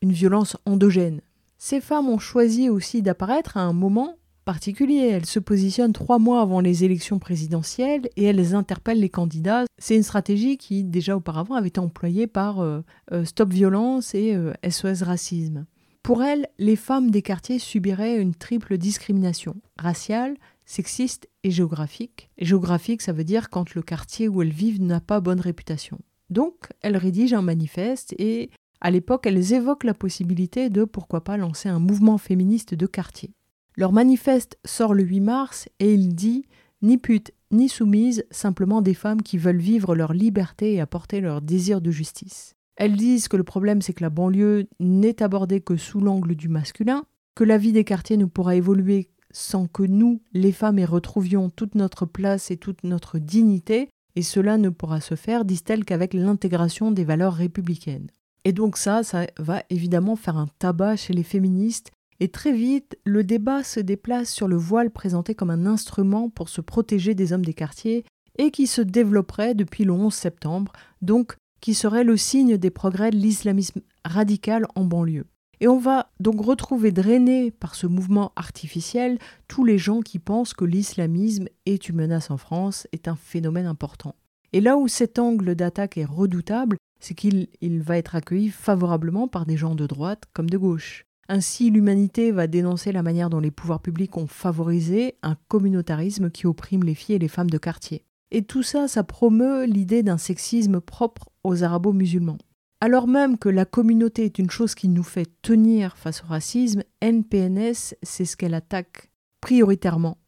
[0.00, 1.20] Une violence endogène.
[1.58, 5.08] Ces femmes ont choisi aussi d'apparaître à un moment particulier.
[5.08, 9.64] Elles se positionnent trois mois avant les élections présidentielles et elles interpellent les candidats.
[9.78, 14.36] C'est une stratégie qui, déjà auparavant, avait été employée par euh, euh, Stop Violence et
[14.68, 15.66] SOS euh, Racisme.
[16.02, 22.30] Pour elles, les femmes des quartiers subiraient une triple discrimination raciale, sexiste et géographique.
[22.38, 25.98] Géographique, ça veut dire quand le quartier où elles vivent n'a pas bonne réputation.
[26.30, 28.50] Donc, elles rédigent un manifeste et
[28.80, 33.30] à l'époque, elles évoquent la possibilité de, pourquoi pas, lancer un mouvement féministe de quartier.
[33.76, 36.44] Leur manifeste sort le 8 mars et il dit
[36.82, 41.42] Ni pute ni soumise, simplement des femmes qui veulent vivre leur liberté et apporter leur
[41.42, 42.54] désir de justice.
[42.76, 46.48] Elles disent que le problème c'est que la banlieue n'est abordée que sous l'angle du
[46.48, 47.04] masculin,
[47.34, 51.50] que la vie des quartiers ne pourra évoluer sans que nous, les femmes, y retrouvions
[51.50, 56.12] toute notre place et toute notre dignité, et cela ne pourra se faire, disent-elles, qu'avec
[56.12, 58.10] l'intégration des valeurs républicaines.
[58.44, 62.98] Et donc ça, ça va évidemment faire un tabac chez les féministes et très vite,
[63.04, 67.32] le débat se déplace sur le voile présenté comme un instrument pour se protéger des
[67.32, 68.04] hommes des quartiers
[68.38, 73.10] et qui se développerait depuis le 11 septembre, donc qui serait le signe des progrès
[73.10, 75.26] de l'islamisme radical en banlieue.
[75.60, 80.54] Et on va donc retrouver drainés par ce mouvement artificiel tous les gens qui pensent
[80.54, 84.16] que l'islamisme est une menace en France, est un phénomène important.
[84.52, 89.46] Et là où cet angle d'attaque est redoutable, c'est qu'il va être accueilli favorablement par
[89.46, 91.04] des gens de droite comme de gauche.
[91.28, 96.46] Ainsi, l'humanité va dénoncer la manière dont les pouvoirs publics ont favorisé un communautarisme qui
[96.46, 98.04] opprime les filles et les femmes de quartier.
[98.30, 102.38] Et tout ça, ça promeut l'idée d'un sexisme propre aux arabo-musulmans.
[102.80, 106.82] Alors même que la communauté est une chose qui nous fait tenir face au racisme,
[107.00, 110.18] NPNS, c'est ce qu'elle attaque prioritairement,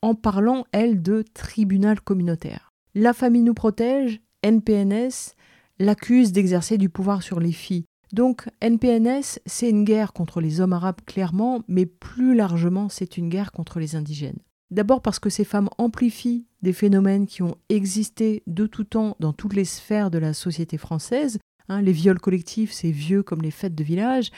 [0.00, 2.72] en parlant, elle, de tribunal communautaire.
[2.94, 5.34] La famille nous protège, NPNS,
[5.78, 7.84] l'accuse d'exercer du pouvoir sur les filles.
[8.12, 13.28] Donc NPNS, c'est une guerre contre les hommes arabes clairement, mais plus largement, c'est une
[13.28, 14.38] guerre contre les indigènes.
[14.70, 19.32] D'abord parce que ces femmes amplifient des phénomènes qui ont existé de tout temps dans
[19.32, 21.38] toutes les sphères de la société française.
[21.68, 24.30] Hein, les viols collectifs, c'est vieux comme les fêtes de village.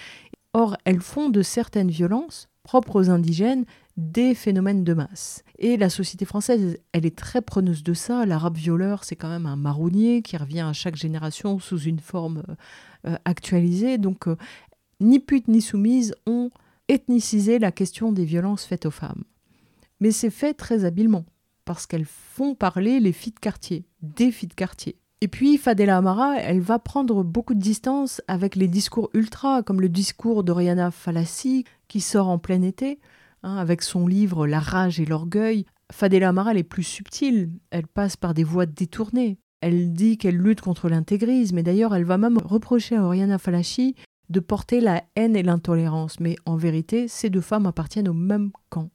[0.52, 3.64] Or, elles font de certaines violences propres aux indigènes
[3.96, 5.44] des phénomènes de masse.
[5.58, 8.24] Et la société française, elle est très preneuse de ça.
[8.24, 12.42] L'arabe violeur, c'est quand même un marronnier qui revient à chaque génération sous une forme
[13.06, 13.98] euh, actualisée.
[13.98, 14.36] Donc, euh,
[15.00, 16.50] ni pute ni soumise ont
[16.88, 19.24] ethnicisé la question des violences faites aux femmes.
[20.00, 21.24] Mais c'est fait très habilement,
[21.64, 24.96] parce qu'elles font parler les filles de quartier, des filles de quartier.
[25.22, 29.82] Et puis Fadela Amara, elle va prendre beaucoup de distance avec les discours ultra, comme
[29.82, 32.98] le discours d'Oriana Falassi, qui sort en plein été,
[33.42, 35.66] hein, avec son livre La rage et l'orgueil.
[35.92, 39.38] Fadela Amara, elle est plus subtile, elle passe par des voies détournées.
[39.60, 43.94] Elle dit qu'elle lutte contre l'intégrisme, et d'ailleurs elle va même reprocher à Oriana Falassi
[44.30, 46.20] de porter la haine et l'intolérance.
[46.20, 48.90] Mais en vérité, ces deux femmes appartiennent au même camp.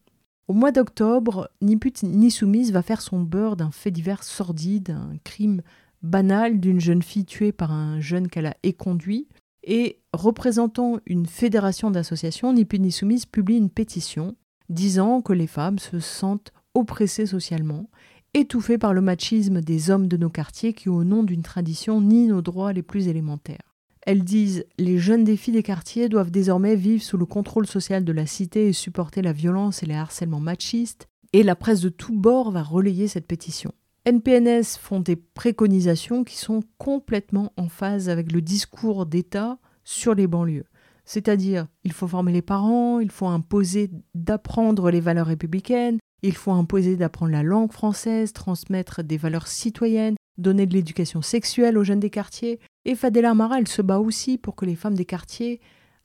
[0.47, 4.91] Au mois d'octobre, ni pute ni soumise va faire son beurre d'un fait divers sordide,
[4.91, 5.61] un crime
[6.03, 9.27] banal d'une jeune fille tuée par un jeune qu'elle a éconduit.
[9.65, 14.35] Et représentant une fédération d'associations, Ni pute ni soumise publie une pétition
[14.69, 17.89] disant que les femmes se sentent oppressées socialement,
[18.33, 22.27] étouffées par le machisme des hommes de nos quartiers qui, au nom d'une tradition, nient
[22.27, 23.75] nos droits les plus élémentaires.
[24.01, 28.11] Elles disent Les jeunes défis des quartiers doivent désormais vivre sous le contrôle social de
[28.11, 31.07] la cité et supporter la violence et les harcèlements machistes.
[31.33, 33.73] Et la presse de tous bords va relayer cette pétition.
[34.05, 40.27] NPNS font des préconisations qui sont complètement en phase avec le discours d'État sur les
[40.27, 40.67] banlieues.
[41.05, 46.51] C'est-à-dire, il faut former les parents, il faut imposer d'apprendre les valeurs républicaines, il faut
[46.51, 51.99] imposer d'apprendre la langue française, transmettre des valeurs citoyennes, donner de l'éducation sexuelle aux jeunes
[51.99, 52.59] des quartiers.
[52.85, 55.61] Et Fadela Amara, elle se bat aussi pour que les femmes des quartiers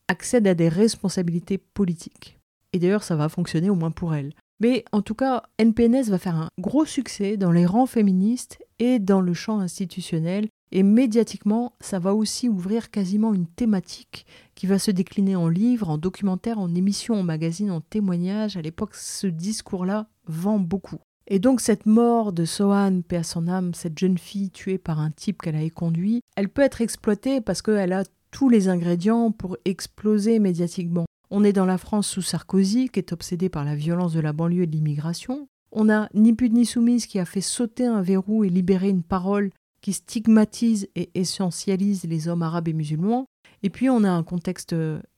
[0.08, 2.38] accèdent à des responsabilités politiques.
[2.72, 4.32] Et d'ailleurs, ça va fonctionner au moins pour elle.
[4.60, 8.98] Mais en tout cas, NPNS va faire un gros succès dans les rangs féministes et
[8.98, 10.48] dans le champ institutionnel.
[10.72, 15.88] Et médiatiquement, ça va aussi ouvrir quasiment une thématique qui va se décliner en livres,
[15.88, 18.56] en documentaires, en émissions, en magazines, en témoignages.
[18.56, 20.98] À l'époque, ce discours-là vend beaucoup.
[21.26, 25.00] Et donc cette mort de Sohan, paix à son âme, cette jeune fille tuée par
[25.00, 29.30] un type qu'elle a éconduit, elle peut être exploitée parce qu'elle a tous les ingrédients
[29.30, 31.06] pour exploser médiatiquement.
[31.30, 34.32] On est dans la France sous Sarkozy, qui est obsédé par la violence de la
[34.32, 35.48] banlieue et de l'immigration.
[35.70, 39.04] On a Ni pute ni soumise qui a fait sauter un verrou et libérer une
[39.04, 43.26] parole qui stigmatise et essentialise les hommes arabes et musulmans.
[43.62, 44.74] Et puis on a un contexte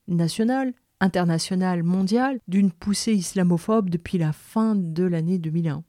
[0.07, 5.83] national, international, mondial, d'une poussée islamophobe depuis la fin de l'année 2001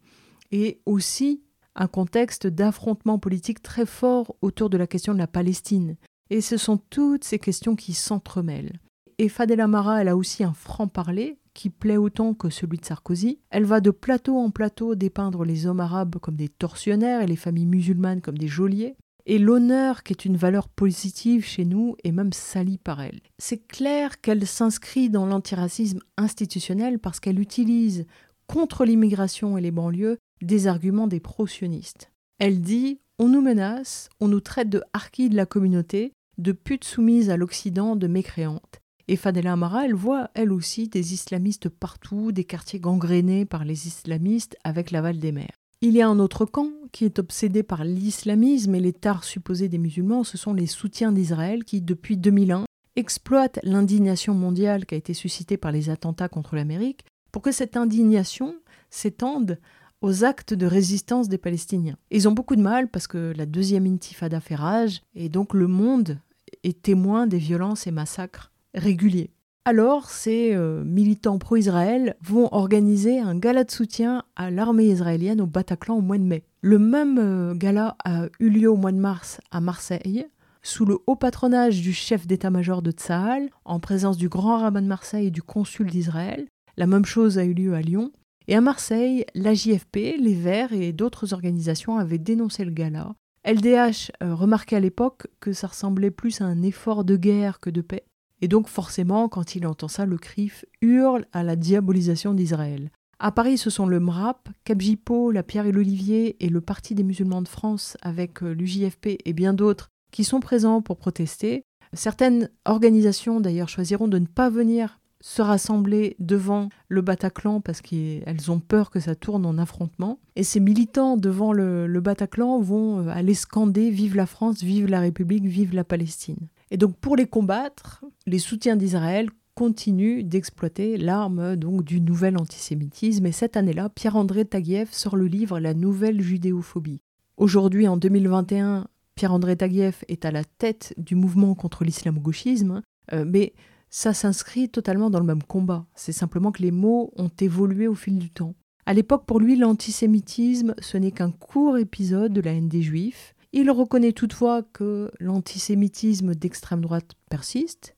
[0.53, 1.43] et aussi
[1.75, 5.97] un contexte d'affrontement politique très fort autour de la question de la Palestine.
[6.31, 8.81] Et ce sont toutes ces questions qui s'entremêlent.
[9.19, 13.39] Et Fadela Mara, elle a aussi un franc-parler qui plaît autant que celui de Sarkozy.
[13.51, 17.37] Elle va de plateau en plateau dépeindre les hommes arabes comme des tortionnaires et les
[17.37, 18.97] familles musulmanes comme des geôliers.
[19.27, 23.21] Et l'honneur, qui est une valeur positive chez nous, est même sali par elle.
[23.39, 28.05] C'est clair qu'elle s'inscrit dans l'antiracisme institutionnel parce qu'elle utilise
[28.47, 32.11] contre l'immigration et les banlieues des arguments des pro-sionistes.
[32.39, 36.85] Elle dit On nous menace, on nous traite de harkis de la communauté, de putes
[36.85, 38.81] soumises à l'Occident, de mécréantes.
[39.07, 43.87] Et Fadela Amara, elle voit, elle aussi, des islamistes partout, des quartiers gangrénés par les
[43.87, 45.53] islamistes avec l'aval des mers.
[45.83, 49.69] Il y a un autre camp qui est obsédé par l'islamisme et les tares supposés
[49.69, 52.65] des musulmans, ce sont les soutiens d'Israël qui, depuis 2001,
[52.97, 57.77] exploitent l'indignation mondiale qui a été suscitée par les attentats contre l'Amérique pour que cette
[57.77, 58.55] indignation
[58.89, 59.59] s'étende
[60.01, 61.99] aux actes de résistance des Palestiniens.
[62.11, 65.67] Ils ont beaucoup de mal parce que la deuxième intifada fait rage et donc le
[65.67, 66.19] monde
[66.63, 69.31] est témoin des violences et massacres réguliers.
[69.67, 75.47] Alors, ces euh, militants pro-Israël vont organiser un gala de soutien à l'armée israélienne au
[75.47, 76.45] Bataclan au mois de mai.
[76.61, 80.27] Le même euh, gala a eu lieu au mois de mars à Marseille,
[80.63, 84.87] sous le haut patronage du chef d'état-major de Tsahal, en présence du grand rabbin de
[84.87, 86.47] Marseille et du consul d'Israël.
[86.77, 88.13] La même chose a eu lieu à Lyon.
[88.49, 93.15] Et à Marseille, la JFP, les Verts et d'autres organisations avaient dénoncé le gala.
[93.47, 97.71] LDH euh, remarquait à l'époque que ça ressemblait plus à un effort de guerre que
[97.71, 98.05] de paix.
[98.45, 102.91] Et donc forcément, quand il entend ça, le CRIF hurle à la diabolisation d'Israël.
[103.19, 107.05] À Paris, ce sont le MRAP, Capgipo, la Pierre et l'Olivier et le Parti des
[107.05, 111.63] musulmans de France avec euh, l'UJFP et bien d'autres qui sont présents pour protester.
[111.95, 118.51] Certaines organisations d'ailleurs choisiront de ne pas venir se rassembler devant le Bataclan parce qu'elles
[118.51, 120.19] ont peur que ça tourne en affrontement.
[120.37, 124.87] Et ces militants devant le, le, Bataclan vont euh, aller scander Vive la France, vive
[124.87, 126.49] la République, vive la Palestine.
[126.75, 133.27] Et donc pour les combattre, les soutiens d'Israël continuent d'exploiter l'arme donc du nouvel antisémitisme.
[133.27, 137.01] Et cette année-là, Pierre-André Taguieff sort le livre La nouvelle judéophobie.
[137.37, 143.53] Aujourd'hui, en 2021, Pierre-André Taguieff est à la tête du mouvement contre l'islamo-gauchisme, euh, mais
[143.89, 145.87] ça s'inscrit totalement dans le même combat.
[145.95, 148.57] C'est simplement que les mots ont évolué au fil du temps.
[148.85, 153.34] À l'époque, pour lui, l'antisémitisme, ce n'est qu'un court épisode de la haine des juifs.
[153.57, 157.95] Il reconnaît toutefois que l'antisémitisme d'extrême droite persiste,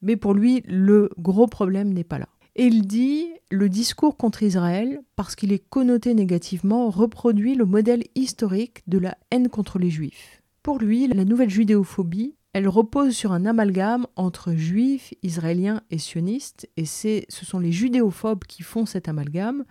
[0.00, 2.30] mais pour lui, le gros problème n'est pas là.
[2.54, 8.04] Et il dit le discours contre Israël, parce qu'il est connoté négativement, reproduit le modèle
[8.14, 10.42] historique de la haine contre les juifs.
[10.62, 16.70] Pour lui, la nouvelle judéophobie, elle repose sur un amalgame entre juifs, israéliens et sionistes,
[16.78, 19.66] et ce sont les judéophobes qui font cet amalgame.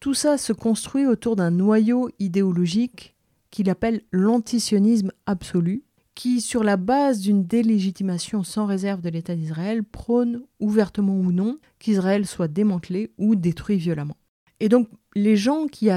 [0.00, 3.13] Tout ça se construit autour d'un noyau idéologique
[3.54, 5.84] qu'il appelle l'antisionisme absolu,
[6.16, 11.58] qui, sur la base d'une délégitimation sans réserve de l'État d'Israël, prône, ouvertement ou non,
[11.78, 14.16] qu'Israël soit démantelé ou détruit violemment.
[14.58, 15.88] Et donc, les gens qui,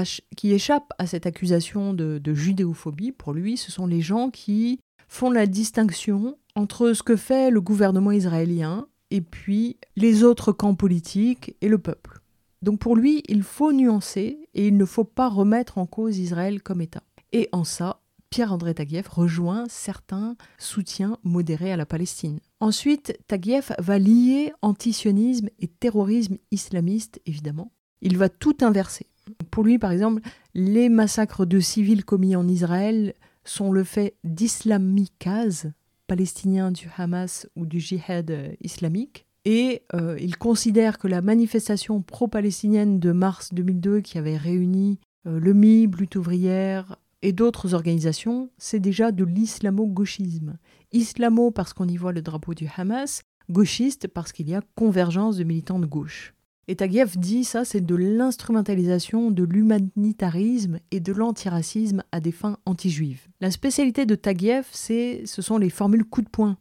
[0.44, 4.78] échappent à cette accusation de, judéophobie, pour lui, ce sont les gens qui
[5.08, 10.76] font la distinction entre ce que fait le gouvernement israélien et puis les autres camps
[10.76, 12.20] politiques et le peuple.
[12.62, 16.62] Donc pour lui, il faut nuancer et il ne faut pas remettre en cause Israël
[16.62, 17.02] comme État.
[17.32, 18.00] Et en ça,
[18.30, 22.40] Pierre-André Taguieff rejoint certains soutiens modérés à la Palestine.
[22.60, 27.72] Ensuite, Taguieff va lier antisionisme et terrorisme islamiste, évidemment.
[28.00, 29.06] Il va tout inverser.
[29.50, 30.22] Pour lui, par exemple,
[30.54, 33.14] les massacres de civils commis en Israël
[33.44, 35.72] sont le fait d'islamikaz
[36.06, 39.26] palestiniens du Hamas ou du djihad euh, islamique.
[39.44, 45.38] Et euh, il considère que la manifestation pro-palestinienne de mars 2002 qui avait réuni euh,
[45.38, 50.58] le MIB, Lutte ouvrière, et d'autres organisations, c'est déjà de l'islamo-gauchisme.
[50.92, 55.36] Islamo parce qu'on y voit le drapeau du Hamas, gauchiste parce qu'il y a convergence
[55.36, 56.34] de militants de gauche.
[56.70, 62.58] Et Taguieff dit ça, c'est de l'instrumentalisation de l'humanitarisme et de l'antiracisme à des fins
[62.66, 63.26] anti-juives.
[63.40, 66.58] La spécialité de Taguieff, ce sont les formules coup de poing.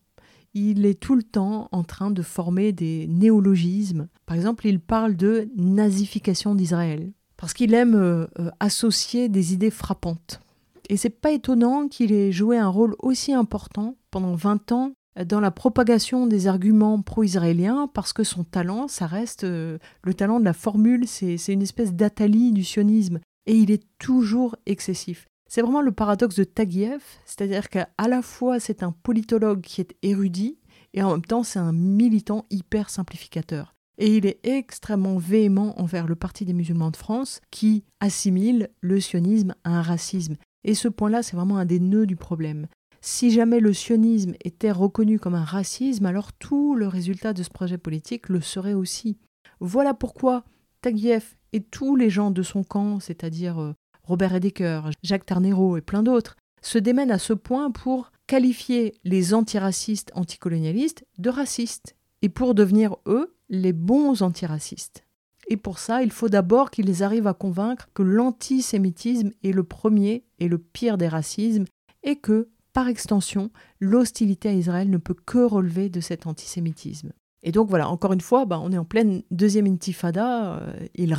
[0.53, 4.07] Il est tout le temps en train de former des néologismes.
[4.25, 9.69] Par exemple, il parle de nazification d'Israël, parce qu'il aime euh, euh, associer des idées
[9.69, 10.39] frappantes.
[10.87, 14.93] Et c'est pas étonnant qu'il ait joué un rôle aussi important pendant 20 ans
[15.25, 20.39] dans la propagation des arguments pro-israéliens parce que son talent, ça reste euh, le talent
[20.39, 25.27] de la formule, c'est une espèce d'Atali du sionisme et il est toujours excessif.
[25.49, 29.95] C'est vraiment le paradoxe de Taguieff, c'est-à-dire qu'à la fois c'est un politologue qui est
[30.03, 30.59] érudit
[30.93, 33.73] et en même temps c'est un militant hyper simplificateur.
[33.97, 38.99] Et il est extrêmement véhément envers le Parti des musulmans de France qui assimile le
[38.99, 40.35] sionisme à un racisme.
[40.67, 42.67] Et ce point-là, c'est vraiment un des nœuds du problème.
[43.01, 47.49] Si jamais le sionisme était reconnu comme un racisme, alors tout le résultat de ce
[47.49, 49.17] projet politique le serait aussi.
[49.61, 50.43] Voilà pourquoi
[50.81, 55.81] Taguieff et tous les gens de son camp, c'est-à-dire euh, Robert Edeker, Jacques Tarnero et
[55.81, 62.29] plein d'autres, se démènent à ce point pour qualifier les antiracistes anticolonialistes de racistes, et
[62.29, 65.06] pour devenir, eux, les bons antiracistes.
[65.47, 70.25] Et pour ça, il faut d'abord qu'ils arrivent à convaincre que l'antisémitisme est le premier
[70.39, 71.65] et le pire des racismes,
[72.03, 77.11] et que, par extension, l'hostilité à Israël ne peut que relever de cet antisémitisme.
[77.43, 81.15] Et donc voilà, encore une fois, bah, on est en pleine deuxième intifada, euh, il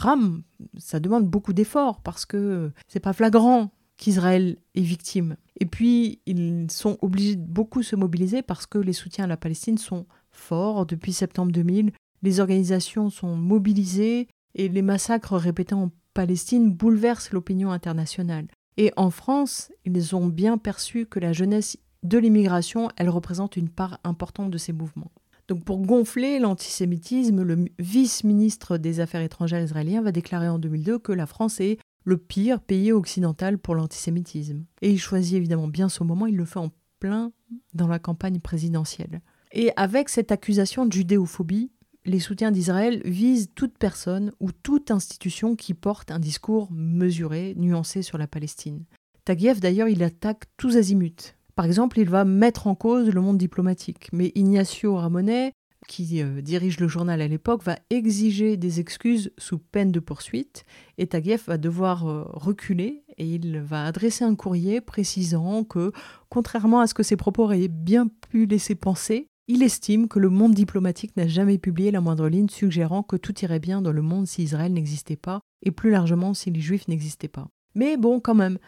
[0.77, 5.37] ça demande beaucoup d'efforts parce que c'est pas flagrant qu'Israël est victime.
[5.59, 9.37] Et puis, ils sont obligés de beaucoup se mobiliser parce que les soutiens à la
[9.37, 11.93] Palestine sont forts depuis septembre 2000
[12.23, 18.49] les organisations sont mobilisées et les massacres répétés en Palestine bouleversent l'opinion internationale.
[18.77, 23.69] Et en France, ils ont bien perçu que la jeunesse de l'immigration, elle représente une
[23.69, 25.11] part importante de ces mouvements.
[25.49, 31.13] Donc pour gonfler l'antisémitisme, le vice-ministre des Affaires étrangères israélien va déclarer en 2002 que
[31.13, 34.65] la France est le pire pays occidental pour l'antisémitisme.
[34.83, 37.33] Et il choisit évidemment bien ce moment, il le fait en plein
[37.75, 39.21] dans la campagne présidentielle.
[39.53, 41.71] Et avec cette accusation de judéophobie,
[42.05, 48.03] les soutiens d'Israël visent toute personne ou toute institution qui porte un discours mesuré, nuancé
[48.03, 48.85] sur la Palestine.
[49.25, 51.35] Taguieff, d'ailleurs, il attaque tous azimuts.
[51.55, 54.09] Par exemple, il va mettre en cause le monde diplomatique.
[54.13, 55.53] Mais Ignacio Ramonet,
[55.87, 60.65] qui euh, dirige le journal à l'époque, va exiger des excuses sous peine de poursuite.
[60.97, 65.93] Et Taguieff va devoir euh, reculer et il va adresser un courrier précisant que,
[66.29, 70.29] contrairement à ce que ses propos auraient bien pu laisser penser, Il estime que le
[70.29, 74.03] monde diplomatique n'a jamais publié la moindre ligne suggérant que tout irait bien dans le
[74.03, 77.49] monde si Israël n'existait pas, et plus largement si les Juifs n'existaient pas.
[77.75, 78.59] Mais bon, quand même,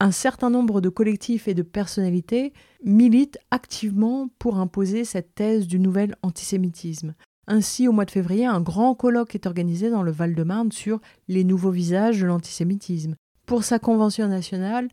[0.00, 5.78] un certain nombre de collectifs et de personnalités militent activement pour imposer cette thèse du
[5.78, 7.14] nouvel antisémitisme.
[7.46, 11.44] Ainsi, au mois de février, un grand colloque est organisé dans le Val-de-Marne sur les
[11.44, 13.16] nouveaux visages de l'antisémitisme.
[13.44, 14.88] Pour sa convention nationale,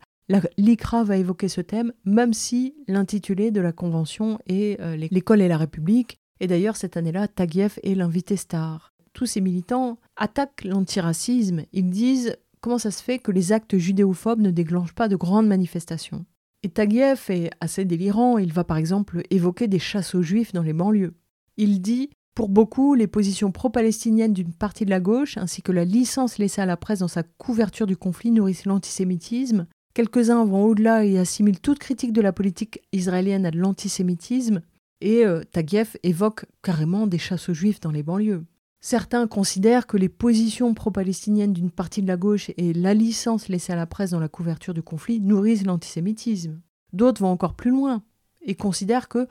[0.56, 5.48] l'ICRA va évoquer ce thème, même si l'intitulé de la convention est euh, L'école et
[5.48, 6.20] la République.
[6.40, 8.92] Et d'ailleurs, cette année-là, Taguieff est l'invité star.
[9.12, 11.64] Tous ces militants attaquent l'antiracisme.
[11.72, 15.48] Ils disent comment ça se fait que les actes judéophobes ne déclenchent pas de grandes
[15.48, 16.24] manifestations.
[16.62, 18.38] Et Taguieff est assez délirant.
[18.38, 21.14] Il va par exemple évoquer des chasses aux juifs dans les banlieues.
[21.56, 25.84] Il dit pour beaucoup, les positions pro-palestiniennes d'une partie de la gauche, ainsi que la
[25.84, 31.04] licence laissée à la presse dans sa couverture du conflit, nourrissent l'antisémitisme, Quelques-uns vont au-delà
[31.04, 34.62] et assimilent toute critique de la politique israélienne à de l'antisémitisme,
[35.00, 38.44] et euh, Taguieff évoque carrément des chasses aux juifs dans les banlieues.
[38.80, 43.72] Certains considèrent que les positions pro-palestiniennes d'une partie de la gauche et la licence laissée
[43.72, 46.60] à la presse dans la couverture du conflit nourrissent l'antisémitisme.
[46.92, 48.02] D'autres vont encore plus loin
[48.40, 49.26] et considèrent que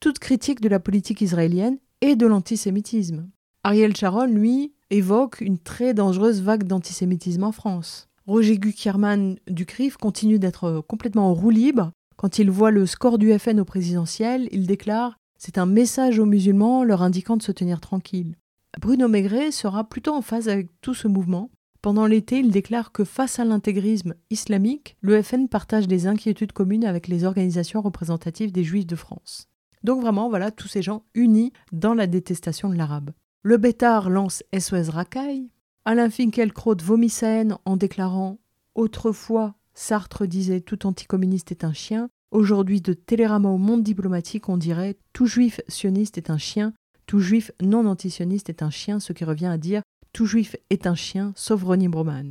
[0.00, 3.30] toute critique de la politique israélienne est de l'antisémitisme.
[3.64, 8.10] Ariel Sharon, lui, évoque une très dangereuse vague d'antisémitisme en France.
[8.26, 11.90] Roger Guckerman du CRIF continue d'être complètement en roue libre.
[12.16, 16.24] Quand il voit le score du FN au présidentiel, il déclare C'est un message aux
[16.24, 18.36] musulmans leur indiquant de se tenir tranquille.
[18.80, 21.50] Bruno Maigret sera plutôt en phase avec tout ce mouvement.
[21.82, 26.84] Pendant l'été, il déclare que face à l'intégrisme islamique, le FN partage des inquiétudes communes
[26.84, 29.48] avec les organisations représentatives des Juifs de France.
[29.82, 33.10] Donc vraiment, voilà, tous ces gens unis dans la détestation de l'arabe.
[33.42, 35.50] Le Bétard lance SOS Racaille,
[35.84, 38.38] Alain Finkielkraut vomit sa haine en déclarant
[38.76, 42.08] Autrefois, Sartre disait tout anticommuniste est un chien.
[42.30, 46.72] Aujourd'hui, de Télérama au monde diplomatique, on dirait tout juif sioniste est un chien,
[47.06, 50.86] tout juif non antisioniste est un chien, ce qui revient à dire tout juif est
[50.86, 52.30] un chien, sauf Ronnie Broman.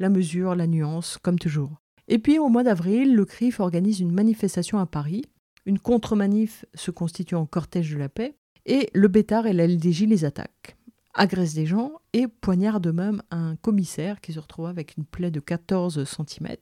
[0.00, 1.80] La mesure, la nuance, comme toujours.
[2.08, 5.26] Et puis, au mois d'avril, le CRIF organise une manifestation à Paris.
[5.64, 8.34] Une contre-manif se constitue en cortège de la paix,
[8.66, 10.76] et le Bétard et la LDJ les attaquent
[11.14, 15.40] agresse des gens et poignarde même un commissaire qui se retrouve avec une plaie de
[15.40, 16.56] 14 cm.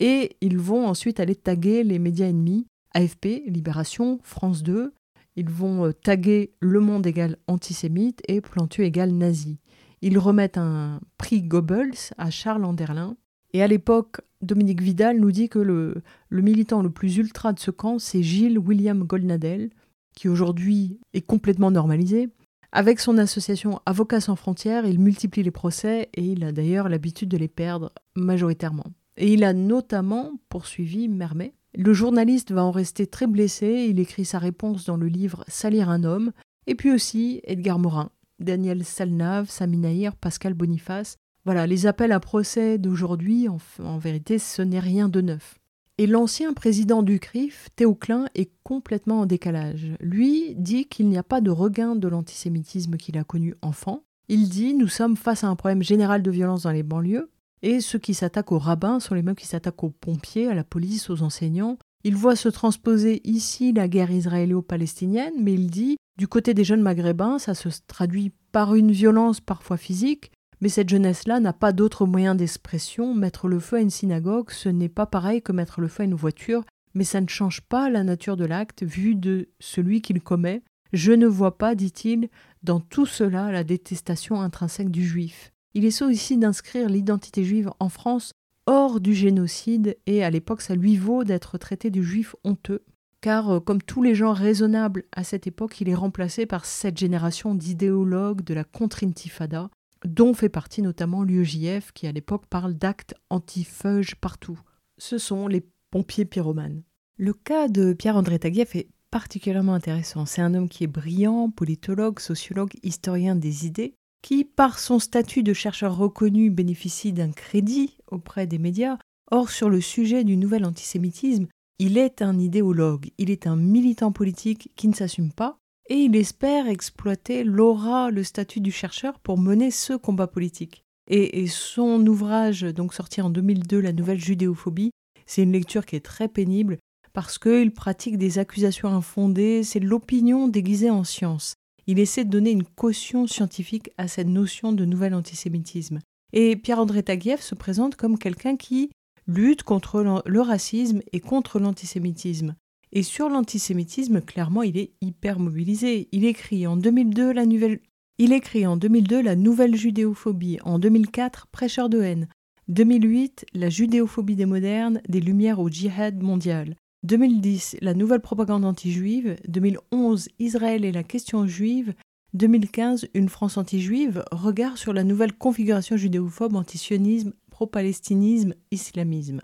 [0.00, 4.92] Et ils vont ensuite aller taguer les médias ennemis, AFP, Libération, France 2.
[5.36, 9.58] Ils vont euh, taguer Le Monde égal antisémite et Plantu égal nazi.
[10.02, 13.16] Ils remettent un prix Goebbels à Charles Anderlin.
[13.52, 17.60] Et à l'époque, Dominique Vidal nous dit que le, le militant le plus ultra de
[17.60, 19.70] ce camp, c'est Gilles William Goldnadel,
[20.14, 22.28] qui aujourd'hui est complètement normalisé.
[22.76, 27.28] Avec son association Avocats sans frontières, il multiplie les procès et il a d'ailleurs l'habitude
[27.28, 28.86] de les perdre majoritairement.
[29.16, 31.54] Et il a notamment poursuivi Mermet.
[31.76, 35.88] Le journaliste va en rester très blessé, il écrit sa réponse dans le livre Salir
[35.88, 36.32] un homme,
[36.66, 38.10] et puis aussi Edgar Morin,
[38.40, 41.14] Daniel Salnave, Saminaïr, Pascal Boniface.
[41.44, 45.60] Voilà, les appels à procès d'aujourd'hui, en, en vérité, ce n'est rien de neuf.
[45.96, 49.92] Et l'ancien président du CRIF, Théo Klein, est complètement en décalage.
[50.00, 54.02] Lui dit qu'il n'y a pas de regain de l'antisémitisme qu'il a connu enfant.
[54.28, 57.30] Il dit Nous sommes face à un problème général de violence dans les banlieues,
[57.62, 60.64] et ceux qui s'attaquent aux rabbins sont les mêmes qui s'attaquent aux pompiers, à la
[60.64, 61.78] police, aux enseignants.
[62.02, 66.82] Il voit se transposer ici la guerre israélo-palestinienne, mais il dit Du côté des jeunes
[66.82, 72.06] maghrébins, ça se traduit par une violence parfois physique, mais cette jeunesse-là n'a pas d'autre
[72.06, 73.14] moyen d'expression.
[73.14, 76.06] Mettre le feu à une synagogue, ce n'est pas pareil que mettre le feu à
[76.06, 80.20] une voiture, mais ça ne change pas la nature de l'acte vu de celui qu'il
[80.20, 80.62] commet.
[80.92, 82.28] Je ne vois pas, dit-il,
[82.62, 85.52] dans tout cela la détestation intrinsèque du juif.
[85.74, 88.32] Il essaie aussi d'inscrire l'identité juive en France
[88.66, 92.84] hors du génocide, et à l'époque ça lui vaut d'être traité du juif honteux,
[93.20, 96.96] car euh, comme tous les gens raisonnables à cette époque, il est remplacé par cette
[96.96, 99.68] génération d'idéologues de la contre-intifada,
[100.04, 104.58] dont fait partie notamment l'UEJF qui à l'époque parle d'actes anti-feuge partout.
[104.98, 106.82] Ce sont les pompiers pyromanes.
[107.16, 110.26] Le cas de Pierre-André Taguieff est particulièrement intéressant.
[110.26, 115.42] C'est un homme qui est brillant, politologue, sociologue, historien des idées, qui, par son statut
[115.42, 118.98] de chercheur reconnu, bénéficie d'un crédit auprès des médias.
[119.30, 121.46] Or, sur le sujet du nouvel antisémitisme,
[121.78, 125.58] il est un idéologue, il est un militant politique qui ne s'assume pas,
[125.88, 130.84] et il espère exploiter l'aura, le statut du chercheur pour mener ce combat politique.
[131.08, 134.90] Et, son ouvrage, donc sorti en 2002, La nouvelle judéophobie,
[135.26, 136.78] c'est une lecture qui est très pénible
[137.12, 141.54] parce qu'il pratique des accusations infondées, c'est l'opinion déguisée en science.
[141.86, 146.00] Il essaie de donner une caution scientifique à cette notion de nouvel antisémitisme.
[146.32, 148.90] Et Pierre-André Taguieff se présente comme quelqu'un qui
[149.28, 152.56] lutte contre le racisme et contre l'antisémitisme.
[152.94, 156.08] Et sur l'antisémitisme, clairement, il est hyper mobilisé.
[156.12, 157.80] Il écrit en 2002 la nouvelle,
[158.18, 162.28] il écrit en 2002 la nouvelle judéophobie, en 2004 prêcheur de haine,
[162.68, 169.36] 2008 la judéophobie des modernes, des lumières au djihad mondial, 2010 la nouvelle propagande anti-juive,
[169.48, 171.94] 2011 Israël et la question juive,
[172.34, 179.40] 2015 une France anti-juive, regard sur la nouvelle configuration judéophobe antisionisme, pro-palestinisme, islamisme.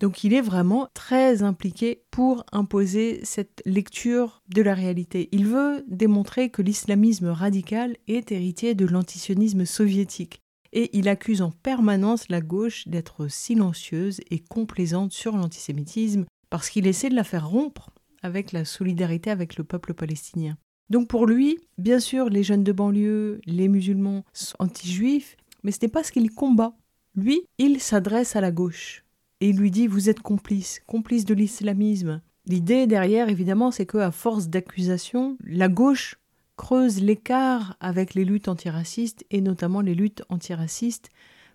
[0.00, 5.28] Donc il est vraiment très impliqué pour imposer cette lecture de la réalité.
[5.32, 10.42] Il veut démontrer que l'islamisme radical est héritier de l'antisionisme soviétique.
[10.72, 16.86] Et il accuse en permanence la gauche d'être silencieuse et complaisante sur l'antisémitisme parce qu'il
[16.86, 17.90] essaie de la faire rompre
[18.22, 20.58] avec la solidarité avec le peuple palestinien.
[20.90, 25.78] Donc pour lui, bien sûr, les jeunes de banlieue, les musulmans sont anti-juifs, mais ce
[25.82, 26.76] n'est pas ce qu'il combat.
[27.14, 29.05] Lui, il s'adresse à la gauche
[29.40, 32.20] et il lui dit Vous êtes complice, complice de l'islamisme.
[32.46, 36.16] L'idée derrière, évidemment, c'est qu'à force d'accusations, la gauche
[36.56, 41.10] creuse l'écart avec les luttes antiracistes et notamment les luttes antiracistes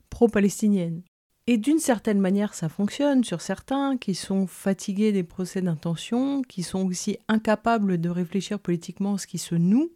[0.10, 1.02] pro-palestiniennes.
[1.48, 6.62] Et d'une certaine manière, ça fonctionne sur certains qui sont fatigués des procès d'intention, qui
[6.62, 9.92] sont aussi incapables de réfléchir politiquement à ce qui se noue,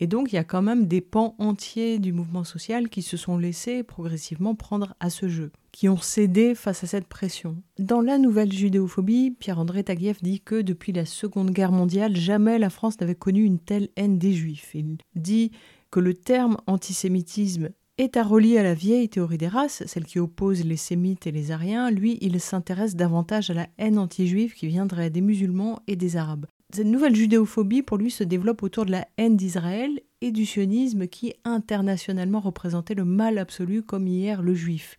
[0.00, 3.16] et donc il y a quand même des pans entiers du mouvement social qui se
[3.16, 7.56] sont laissés progressivement prendre à ce jeu, qui ont cédé face à cette pression.
[7.78, 12.70] Dans la nouvelle judéophobie, Pierre-André Taguieff dit que depuis la Seconde Guerre mondiale, jamais la
[12.70, 14.74] France n'avait connu une telle haine des Juifs.
[14.74, 15.50] Il dit
[15.90, 20.20] que le terme antisémitisme est à relier à la vieille théorie des races, celle qui
[20.20, 21.90] oppose les sémites et les ariens.
[21.90, 26.46] Lui, il s'intéresse davantage à la haine anti-juive qui viendrait des musulmans et des arabes.
[26.74, 31.06] Cette nouvelle judéophobie, pour lui, se développe autour de la haine d'Israël et du sionisme
[31.06, 34.98] qui internationalement représentait le mal absolu comme hier le juif.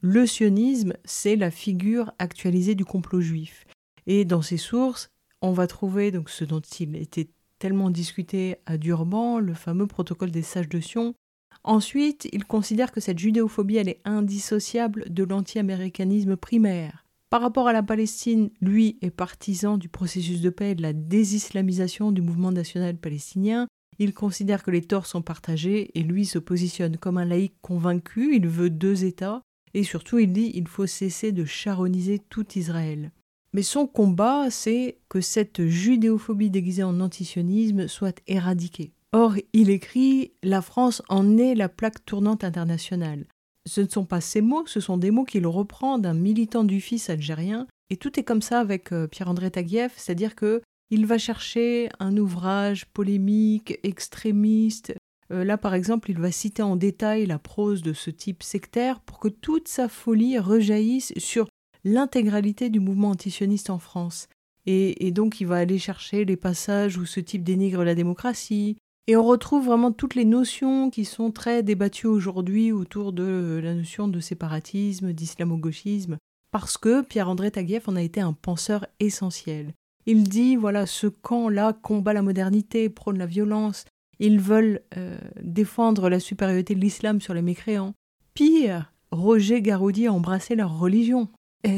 [0.00, 3.66] Le sionisme, c'est la figure actualisée du complot juif.
[4.06, 5.10] Et dans ses sources,
[5.42, 10.30] on va trouver donc ce dont il était tellement discuté à Durban, le fameux protocole
[10.30, 11.14] des sages de Sion.
[11.62, 17.01] Ensuite, il considère que cette judéophobie elle est indissociable de l'anti-américanisme primaire.
[17.32, 20.92] Par rapport à la Palestine, lui est partisan du processus de paix et de la
[20.92, 23.68] désislamisation du mouvement national palestinien.
[23.98, 28.36] Il considère que les torts sont partagés et lui se positionne comme un laïc convaincu,
[28.36, 29.40] il veut deux États
[29.72, 33.12] et surtout il dit il faut cesser de charoniser tout Israël.
[33.54, 38.92] Mais son combat, c'est que cette judéophobie déguisée en antisionisme soit éradiquée.
[39.12, 43.24] Or, il écrit La France en est la plaque tournante internationale.
[43.66, 46.80] Ce ne sont pas ces mots, ce sont des mots qu'il reprend d'un militant du
[46.80, 47.66] fils algérien.
[47.90, 52.16] Et tout est comme ça avec euh, Pierre-André Taguieff, c'est-à-dire que il va chercher un
[52.16, 54.94] ouvrage polémique, extrémiste.
[55.30, 59.00] Euh, là, par exemple, il va citer en détail la prose de ce type sectaire
[59.00, 61.48] pour que toute sa folie rejaillisse sur
[61.84, 64.28] l'intégralité du mouvement antisioniste en France.
[64.66, 68.76] et, donc, il va aller chercher les passages où ce type dénigre la démocratie,
[69.08, 73.74] et on retrouve vraiment toutes les notions qui sont très débattues aujourd'hui autour de la
[73.74, 76.18] notion de séparatisme, d'islamo-gauchisme,
[76.52, 79.74] parce que Pierre-André Taguieff en a été un penseur essentiel.
[80.06, 83.86] Il dit, voilà, ce camp-là combat la modernité, prône la violence,
[84.18, 87.94] ils veulent euh, défendre la supériorité de l'islam sur les mécréants.
[88.34, 91.28] Pire, Roger Garaudy a embrassé leur religion.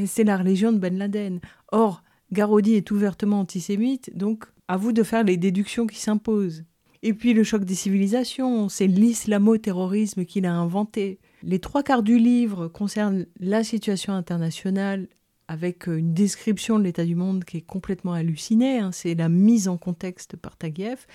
[0.06, 1.40] C'est la religion de Ben Laden.
[1.70, 2.02] Or,
[2.32, 6.64] Garaudy est ouvertement antisémite, donc à vous de faire les déductions qui s'imposent.
[7.06, 11.18] Et puis le choc des civilisations, c'est l'islamo-terrorisme qu'il a inventé.
[11.42, 15.08] Les trois quarts du livre concernent la situation internationale
[15.46, 18.78] avec une description de l'état du monde qui est complètement hallucinée.
[18.78, 18.90] Hein.
[18.90, 21.06] C'est la mise en contexte par Taguieff.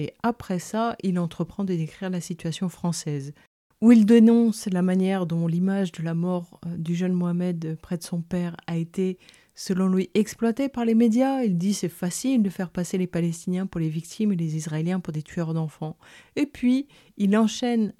[0.00, 3.32] Et après ça, il entreprend de décrire la situation française,
[3.80, 7.96] où il dénonce la manière dont l'image de la mort euh, du jeune Mohamed près
[7.96, 9.18] de son père a été
[9.54, 11.42] selon lui, exploité par les médias.
[11.42, 15.00] Il dit c'est facile de faire passer les Palestiniens pour les victimes et les Israéliens
[15.00, 15.96] pour des tueurs d'enfants.
[16.36, 17.94] Et puis, il enchaîne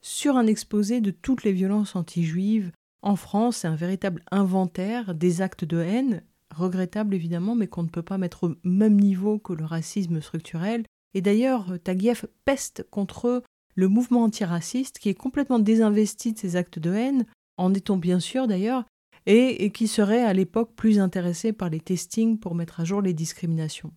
[0.00, 2.72] sur un exposé de toutes les violences anti-juives.
[3.02, 6.22] En France, c'est un véritable inventaire des actes de haine,
[6.54, 10.84] regrettable évidemment, mais qu'on ne peut pas mettre au même niveau que le racisme structurel.
[11.14, 13.42] Et d'ailleurs, Taguieff peste contre
[13.74, 17.26] le mouvement antiraciste qui est complètement désinvesti de ces actes de haine,
[17.56, 18.84] en est-on bien sûr d'ailleurs,
[19.26, 23.14] et, qui serait à l'époque plus intéressé par les testings pour mettre à jour les
[23.14, 23.92] discriminations.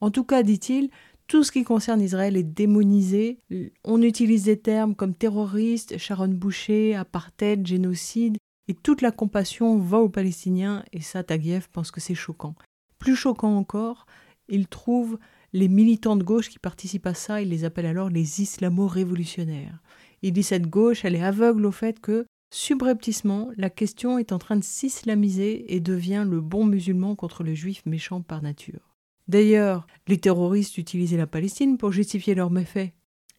[0.00, 0.90] En tout cas, dit-il,
[1.26, 3.38] tout ce qui concerne Israël est démonisé.
[3.84, 8.38] On utilise des termes comme terroriste, Sharon Boucher, apartheid, génocide,
[8.68, 12.54] et toute la compassion va aux Palestiniens, et ça, Taguieff pense que c'est choquant.
[12.98, 14.06] Plus choquant encore,
[14.48, 15.18] il trouve
[15.52, 19.80] les militants de gauche qui participent à ça, il les appelle alors les islamo-révolutionnaires.
[20.22, 24.38] Il dit cette gauche, elle est aveugle au fait que Subrepticement, la question est en
[24.38, 28.94] train de s'islamiser et devient le bon musulman contre le juif méchant par nature.
[29.28, 32.92] D'ailleurs, les terroristes utilisaient la Palestine pour justifier leurs méfaits.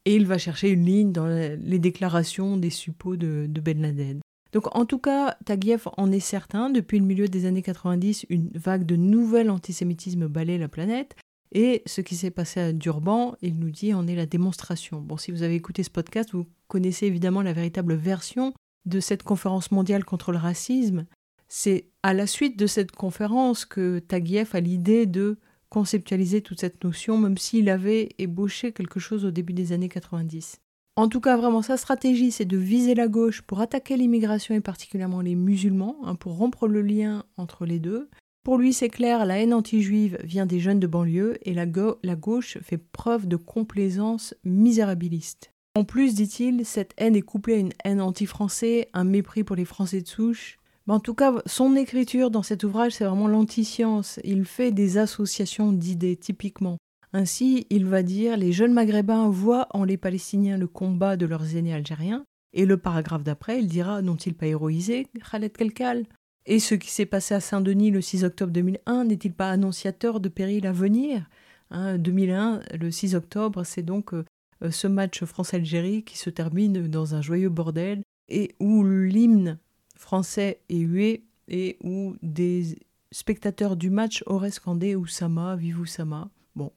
[0.05, 4.22] Et il va chercher une ligne dans les déclarations des suppôts de, Ben Laden.
[4.53, 8.49] Donc en tout cas, Taguieff en est certain, depuis le milieu des années 90, une
[8.53, 11.16] vague de nouvel antisémitisme balaye la planète.
[11.51, 15.01] Et ce qui s'est passé à Durban, il nous dit, en est la démonstration.
[15.01, 18.53] Bon, si vous avez écouté ce podcast, vous connaissez évidemment la véritable version
[18.86, 21.05] de cette conférence mondiale contre le racisme.
[21.47, 25.38] C'est à la suite de cette conférence que Taguieff a l'idée de
[25.69, 30.59] conceptualiser toute cette notion, même s'il avait ébauché quelque chose au début des années 90.
[30.95, 34.59] En tout cas, vraiment, sa stratégie, c'est de viser la gauche pour attaquer l'immigration et
[34.59, 38.09] particulièrement les musulmans, hein, pour rompre le lien entre les deux.
[38.43, 41.65] Pour lui, c'est clair, la haine anti-juive vient des jeunes de banlieue et la,
[42.03, 45.53] la gauche fait preuve de complaisance misérabiliste.
[45.76, 49.65] En plus, dit-il, cette haine est couplée à une haine anti-français, un mépris pour les
[49.65, 50.57] Français de souche.
[50.88, 54.20] Mais en tout cas, son écriture dans cet ouvrage, c'est vraiment l'anti-science.
[54.24, 56.78] Il fait des associations d'idées, typiquement.
[57.13, 61.55] Ainsi, il va dire Les jeunes maghrébins voient en les Palestiniens le combat de leurs
[61.55, 62.24] aînés algériens.
[62.53, 66.05] Et le paragraphe d'après, il dira N'ont-ils pas héroïsé Khaled Kelkal?
[66.45, 70.30] Et ce qui s'est passé à Saint-Denis le 6 octobre 2001 n'est-il pas annonciateur de
[70.30, 71.30] périls à venir?
[71.72, 74.26] 2001, hein, le 6 octobre, c'est donc euh,
[74.70, 79.57] ce match France-Algérie qui se termine dans un joyeux bordel et où l'hymne
[79.95, 82.78] français est hué et où des
[83.12, 86.30] spectateurs du match auraient scandé Oussama, vive Oussama.
[86.55, 86.72] Bon,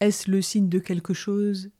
[0.00, 1.70] est-ce le signe de quelque chose?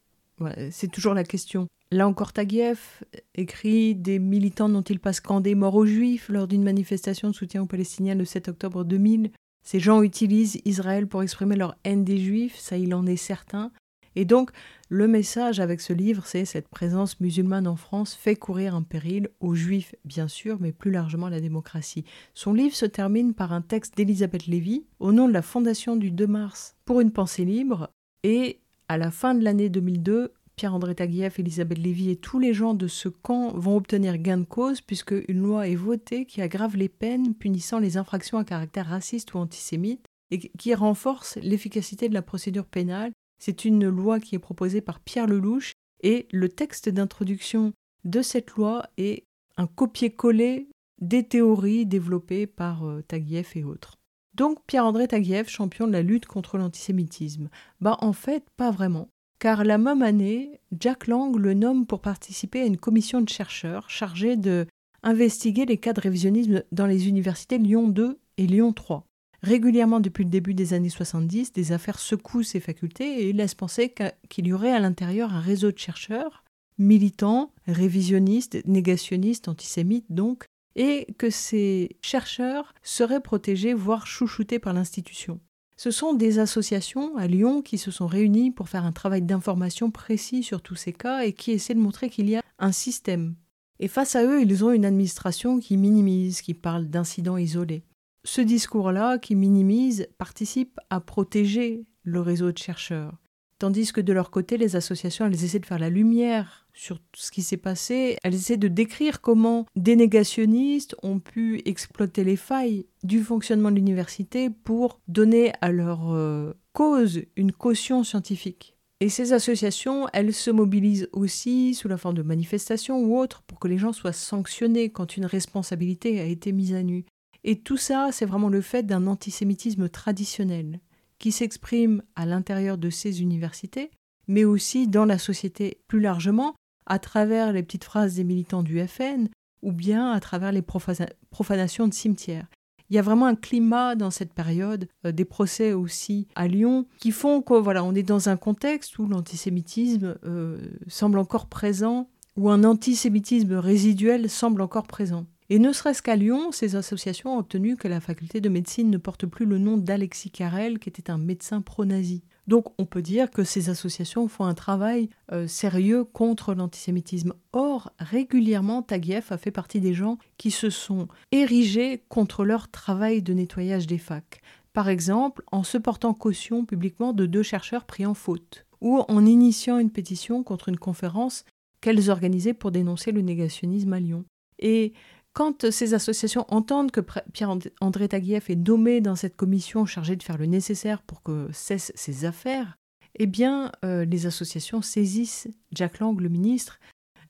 [0.70, 1.68] C'est toujours la question.
[1.90, 7.28] Là encore, Taguieff écrit Des militants n'ont-ils pas scandé mort aux Juifs lors d'une manifestation
[7.28, 9.32] de soutien aux Palestiniens le 7 octobre 2000
[9.62, 13.70] Ces gens utilisent Israël pour exprimer leur haine des Juifs, ça il en est certain.
[14.16, 14.50] Et donc,
[14.88, 19.28] le message avec ce livre, c'est cette présence musulmane en France fait courir un péril
[19.40, 22.04] aux juifs, bien sûr, mais plus largement à la démocratie.
[22.34, 26.10] Son livre se termine par un texte d'Elisabeth Lévy au nom de la Fondation du
[26.10, 27.90] 2 mars pour une pensée libre.
[28.24, 32.74] Et à la fin de l'année 2002, Pierre-André Taguieff, Elisabeth Lévy et tous les gens
[32.74, 36.76] de ce camp vont obtenir gain de cause puisque une loi est votée qui aggrave
[36.76, 42.14] les peines punissant les infractions à caractère raciste ou antisémite et qui renforce l'efficacité de
[42.14, 45.72] la procédure pénale c'est une loi qui est proposée par Pierre Lelouch
[46.02, 47.72] et le texte d'introduction
[48.04, 49.24] de cette loi est
[49.56, 50.68] un copier-coller
[51.00, 53.96] des théories développées par euh, Taguieff et autres.
[54.34, 57.48] Donc Pierre-André Taguieff, champion de la lutte contre l'antisémitisme
[57.80, 59.08] Bah en fait, pas vraiment.
[59.38, 63.88] Car la même année, Jack Lang le nomme pour participer à une commission de chercheurs
[63.88, 64.66] chargée de
[65.02, 69.06] investiguer les cas de révisionnisme dans les universités Lyon 2 et Lyon 3.
[69.42, 73.94] Régulièrement depuis le début des années 70, des affaires secouent ces facultés et laissent penser
[74.28, 76.44] qu'il y aurait à l'intérieur un réseau de chercheurs,
[76.78, 80.44] militants, révisionnistes, négationnistes, antisémites donc,
[80.76, 85.40] et que ces chercheurs seraient protégés, voire chouchoutés par l'institution.
[85.76, 89.90] Ce sont des associations à Lyon qui se sont réunies pour faire un travail d'information
[89.90, 93.34] précis sur tous ces cas et qui essaient de montrer qu'il y a un système.
[93.78, 97.82] Et face à eux, ils ont une administration qui minimise, qui parle d'incidents isolés
[98.24, 103.16] ce discours-là, qui minimise, participe à protéger le réseau de chercheurs.
[103.58, 107.30] Tandis que de leur côté, les associations, elles essaient de faire la lumière sur ce
[107.30, 108.16] qui s'est passé.
[108.22, 113.76] Elles essaient de décrire comment des négationnistes ont pu exploiter les failles du fonctionnement de
[113.76, 118.76] l'université pour donner à leur euh, cause une caution scientifique.
[119.00, 123.58] Et ces associations, elles se mobilisent aussi sous la forme de manifestations ou autres pour
[123.58, 127.04] que les gens soient sanctionnés quand une responsabilité a été mise à nu.
[127.44, 130.80] Et tout ça, c'est vraiment le fait d'un antisémitisme traditionnel
[131.18, 133.90] qui s'exprime à l'intérieur de ces universités,
[134.26, 136.54] mais aussi dans la société plus largement,
[136.86, 139.28] à travers les petites phrases des militants du FN
[139.62, 142.46] ou bien à travers les profanations de cimetières.
[142.88, 146.86] Il y a vraiment un climat dans cette période, euh, des procès aussi à Lyon,
[146.98, 152.08] qui font qu'on voilà, on est dans un contexte où l'antisémitisme euh, semble encore présent,
[152.36, 155.26] où un antisémitisme résiduel semble encore présent.
[155.52, 158.98] Et ne serait-ce qu'à Lyon, ces associations ont obtenu que la faculté de médecine ne
[158.98, 162.22] porte plus le nom d'Alexis Carrel, qui était un médecin pro-nazi.
[162.46, 167.34] Donc on peut dire que ces associations font un travail euh, sérieux contre l'antisémitisme.
[167.52, 173.20] Or, régulièrement, Taguieff a fait partie des gens qui se sont érigés contre leur travail
[173.20, 174.42] de nettoyage des facs.
[174.72, 179.26] Par exemple, en se portant caution publiquement de deux chercheurs pris en faute, ou en
[179.26, 181.44] initiant une pétition contre une conférence
[181.80, 184.24] qu'elles organisaient pour dénoncer le négationnisme à Lyon.
[184.60, 184.92] Et
[185.32, 187.00] quand ces associations entendent que
[187.32, 191.92] Pierre-André Taguieff est nommé dans cette commission chargée de faire le nécessaire pour que cessent
[191.94, 192.78] ces affaires,
[193.14, 196.80] eh bien, euh, les associations saisissent Jack Lang, le ministre,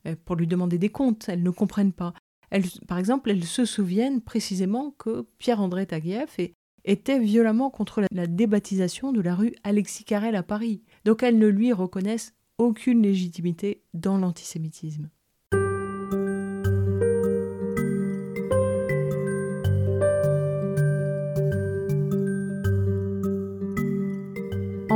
[0.07, 1.29] euh, pour lui demander des comptes.
[1.29, 2.13] Elles ne comprennent pas.
[2.87, 6.37] par exemple, elles se souviennent précisément que Pierre-André Taguieff
[6.83, 10.83] était violemment contre la débaptisation de la rue Alexis Carrel à Paris.
[11.05, 15.09] Donc elles ne lui reconnaissent aucune légitimité dans l'antisémitisme.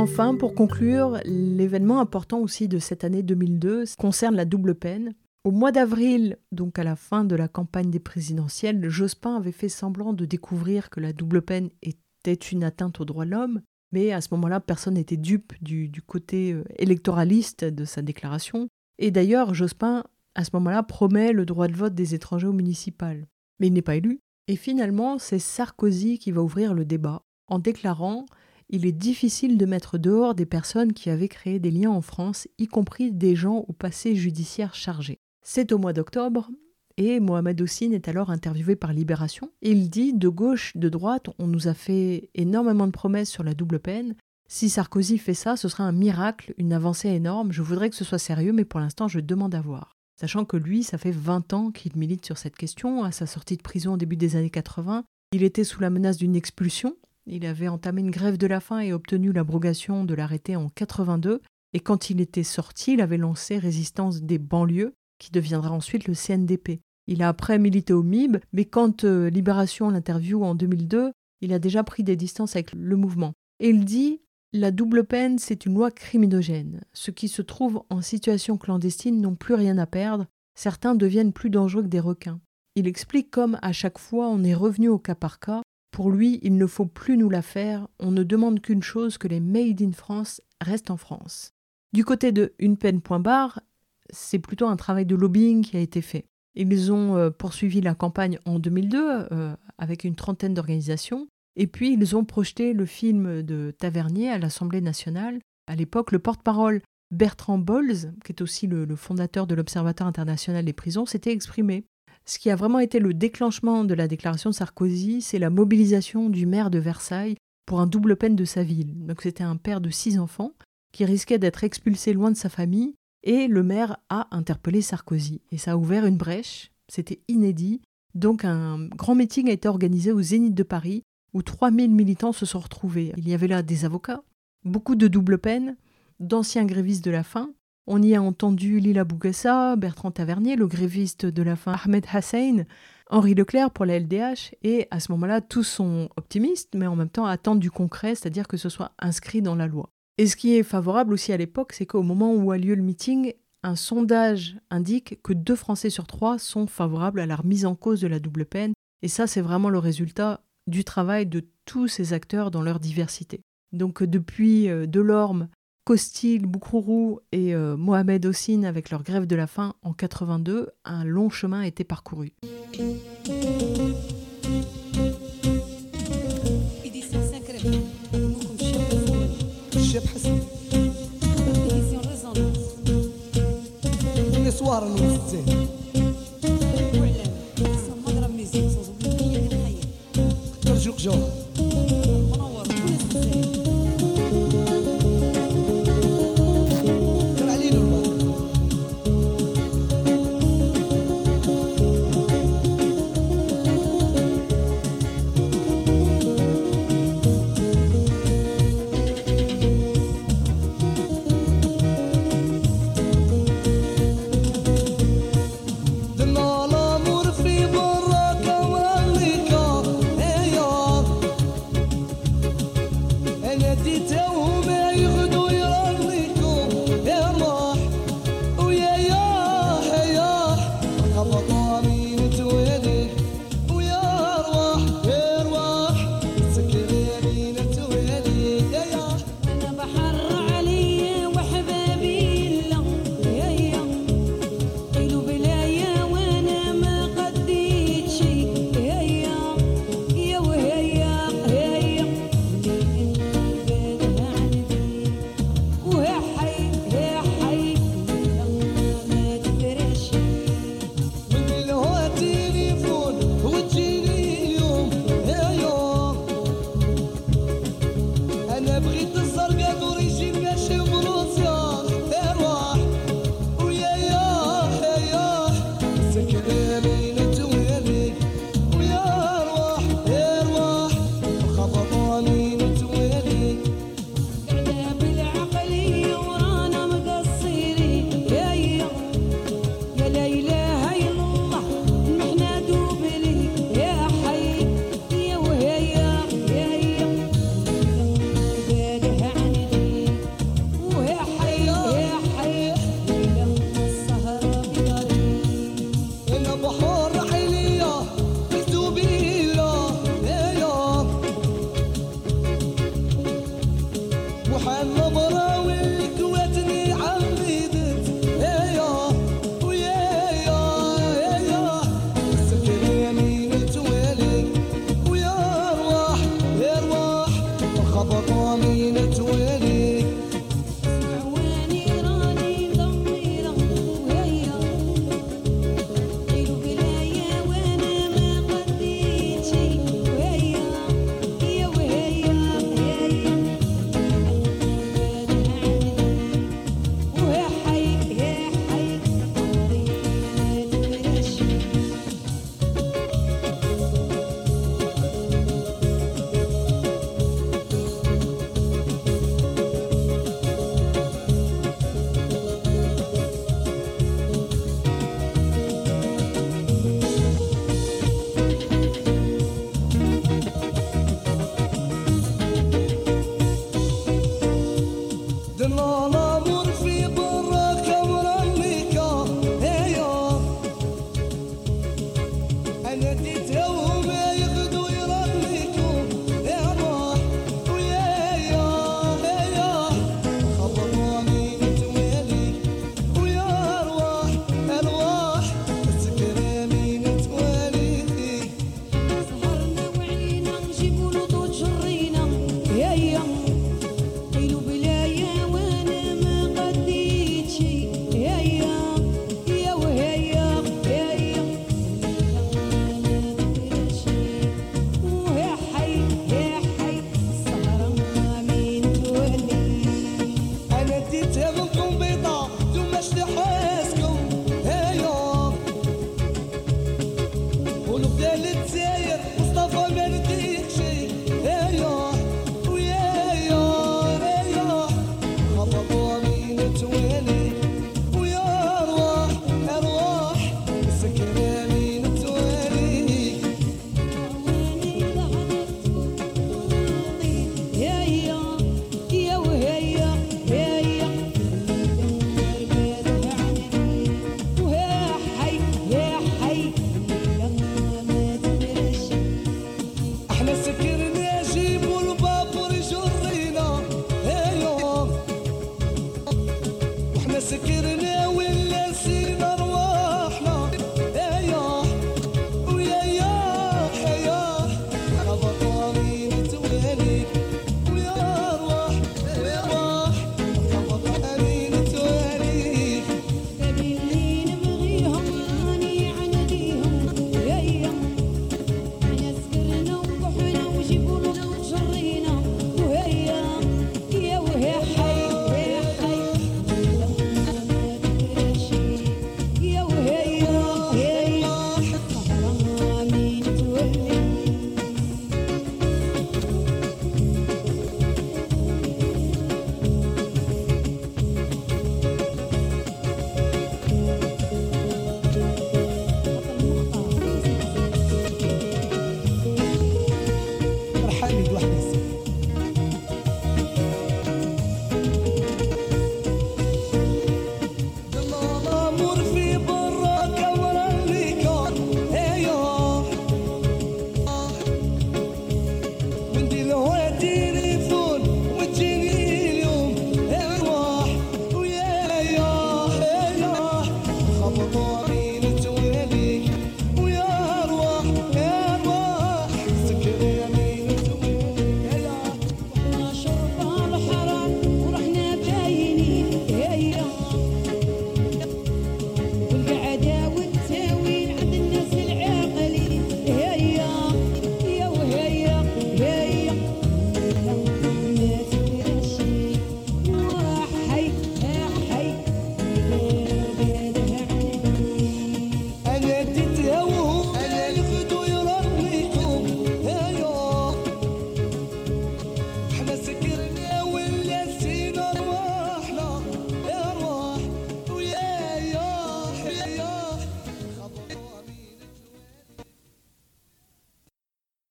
[0.08, 5.14] Enfin, pour conclure, l'événement important aussi de cette année 2002 concerne la double peine.
[5.42, 9.68] Au mois d'avril, donc à la fin de la campagne des présidentielles, Jospin avait fait
[9.68, 14.12] semblant de découvrir que la double peine était une atteinte aux droits de l'homme, mais
[14.12, 18.68] à ce moment-là, personne n'était dupe du, côté euh, électoraliste de sa déclaration.
[19.00, 20.04] Et d'ailleurs, Jospin,
[20.36, 23.26] à ce moment-là, promet le droit de vote des étrangers au municipal.
[23.58, 24.20] Mais il n'est pas élu.
[24.46, 28.24] Et finalement, c'est Sarkozy qui va ouvrir le débat en déclarant
[28.68, 32.48] il est difficile de mettre dehors des personnes qui avaient créé des liens en France,
[32.58, 35.18] y compris des gens au passé judiciaire chargé.
[35.44, 36.50] C'est au mois d'octobre,
[36.96, 39.50] et Mohamed Hossein est alors interviewé par Libération.
[39.60, 43.54] il dit De gauche, de droite, on nous a fait énormément de promesses sur la
[43.54, 44.14] double peine.
[44.48, 47.52] Si Sarkozy fait ça, ce sera un miracle, une avancée énorme.
[47.52, 49.92] Je voudrais que ce soit sérieux, mais pour l'instant, je demande à voir.
[50.18, 53.04] Sachant que lui, ça fait 20 ans qu'il milite sur cette question.
[53.04, 56.16] À sa sortie de prison au début des années 80, il était sous la menace
[56.16, 56.96] d'une expulsion.
[57.26, 61.42] Il avait entamé une grève de la faim et obtenu l'abrogation de l'arrêté en 82.
[61.72, 66.14] Et quand il était sorti, il avait lancé Résistance des banlieues, qui deviendra ensuite le
[66.14, 66.80] CNDP.
[67.08, 71.58] Il a après milité au MIB, mais quand euh, Libération l'interview en 2002, il a
[71.58, 73.32] déjà pris des distances avec le mouvement.
[73.60, 74.20] Et il dit
[74.52, 76.80] La double peine, c'est une loi criminogène.
[76.92, 80.26] Ceux qui se trouvent en situation clandestine n'ont plus rien à perdre.
[80.54, 82.40] Certains deviennent plus dangereux que des requins.
[82.76, 85.62] Il explique comme à chaque fois on est revenu au cas par cas.
[85.96, 87.88] Pour lui, il ne faut plus nous la faire.
[88.00, 91.54] On ne demande qu'une chose que les Made in France restent en France.
[91.94, 93.62] Du côté de Une peine point barre,
[94.10, 96.26] c'est plutôt un travail de lobbying qui a été fait.
[96.54, 101.28] Ils ont euh, poursuivi la campagne en 2002 euh, avec une trentaine d'organisations.
[101.56, 105.40] Et puis, ils ont projeté le film de Tavernier à l'Assemblée nationale.
[105.66, 110.74] À l'époque, le porte-parole Bertrand Bolz, qui est aussi le fondateur de l'Observatoire international des
[110.74, 111.86] prisons, s'était exprimé.
[112.28, 116.28] Ce qui a vraiment été le déclenchement de la déclaration de Sarkozy, c'est la mobilisation
[116.28, 119.06] du maire de Versailles pour un double peine de sa ville.
[119.06, 120.52] Donc c'était un père de six enfants
[120.92, 125.40] qui risquait d'être expulsé loin de sa famille et le maire a interpellé Sarkozy.
[125.52, 127.80] Et ça a ouvert une brèche, c'était inédit.
[128.14, 131.02] Donc un grand meeting a été organisé au Zénith de Paris,
[131.32, 133.12] où 3000 militants se sont retrouvés.
[133.16, 134.22] Il y avait là des avocats,
[134.64, 135.76] beaucoup de double peine,
[136.18, 137.50] d'anciens grévistes de la faim.
[137.88, 142.64] On y a entendu Lila Bougassa, Bertrand Tavernier, le gréviste de la faim Ahmed Hassein,
[143.10, 147.08] Henri Leclerc pour la LDH, et à ce moment-là, tous sont optimistes, mais en même
[147.08, 149.90] temps attendent du concret, c'est-à-dire que ce soit inscrit dans la loi.
[150.18, 152.82] Et ce qui est favorable aussi à l'époque, c'est qu'au moment où a lieu le
[152.82, 153.32] meeting,
[153.62, 158.00] un sondage indique que deux Français sur trois sont favorables à la remise en cause
[158.00, 158.72] de la double peine.
[159.02, 163.42] Et ça, c'est vraiment le résultat du travail de tous ces acteurs dans leur diversité.
[163.72, 165.48] Donc depuis euh, Delorme,
[165.86, 171.04] Costil, Boukrourou et euh, Mohamed Hossein avec leur grève de la faim en 82, un
[171.04, 172.32] long chemin a été parcouru.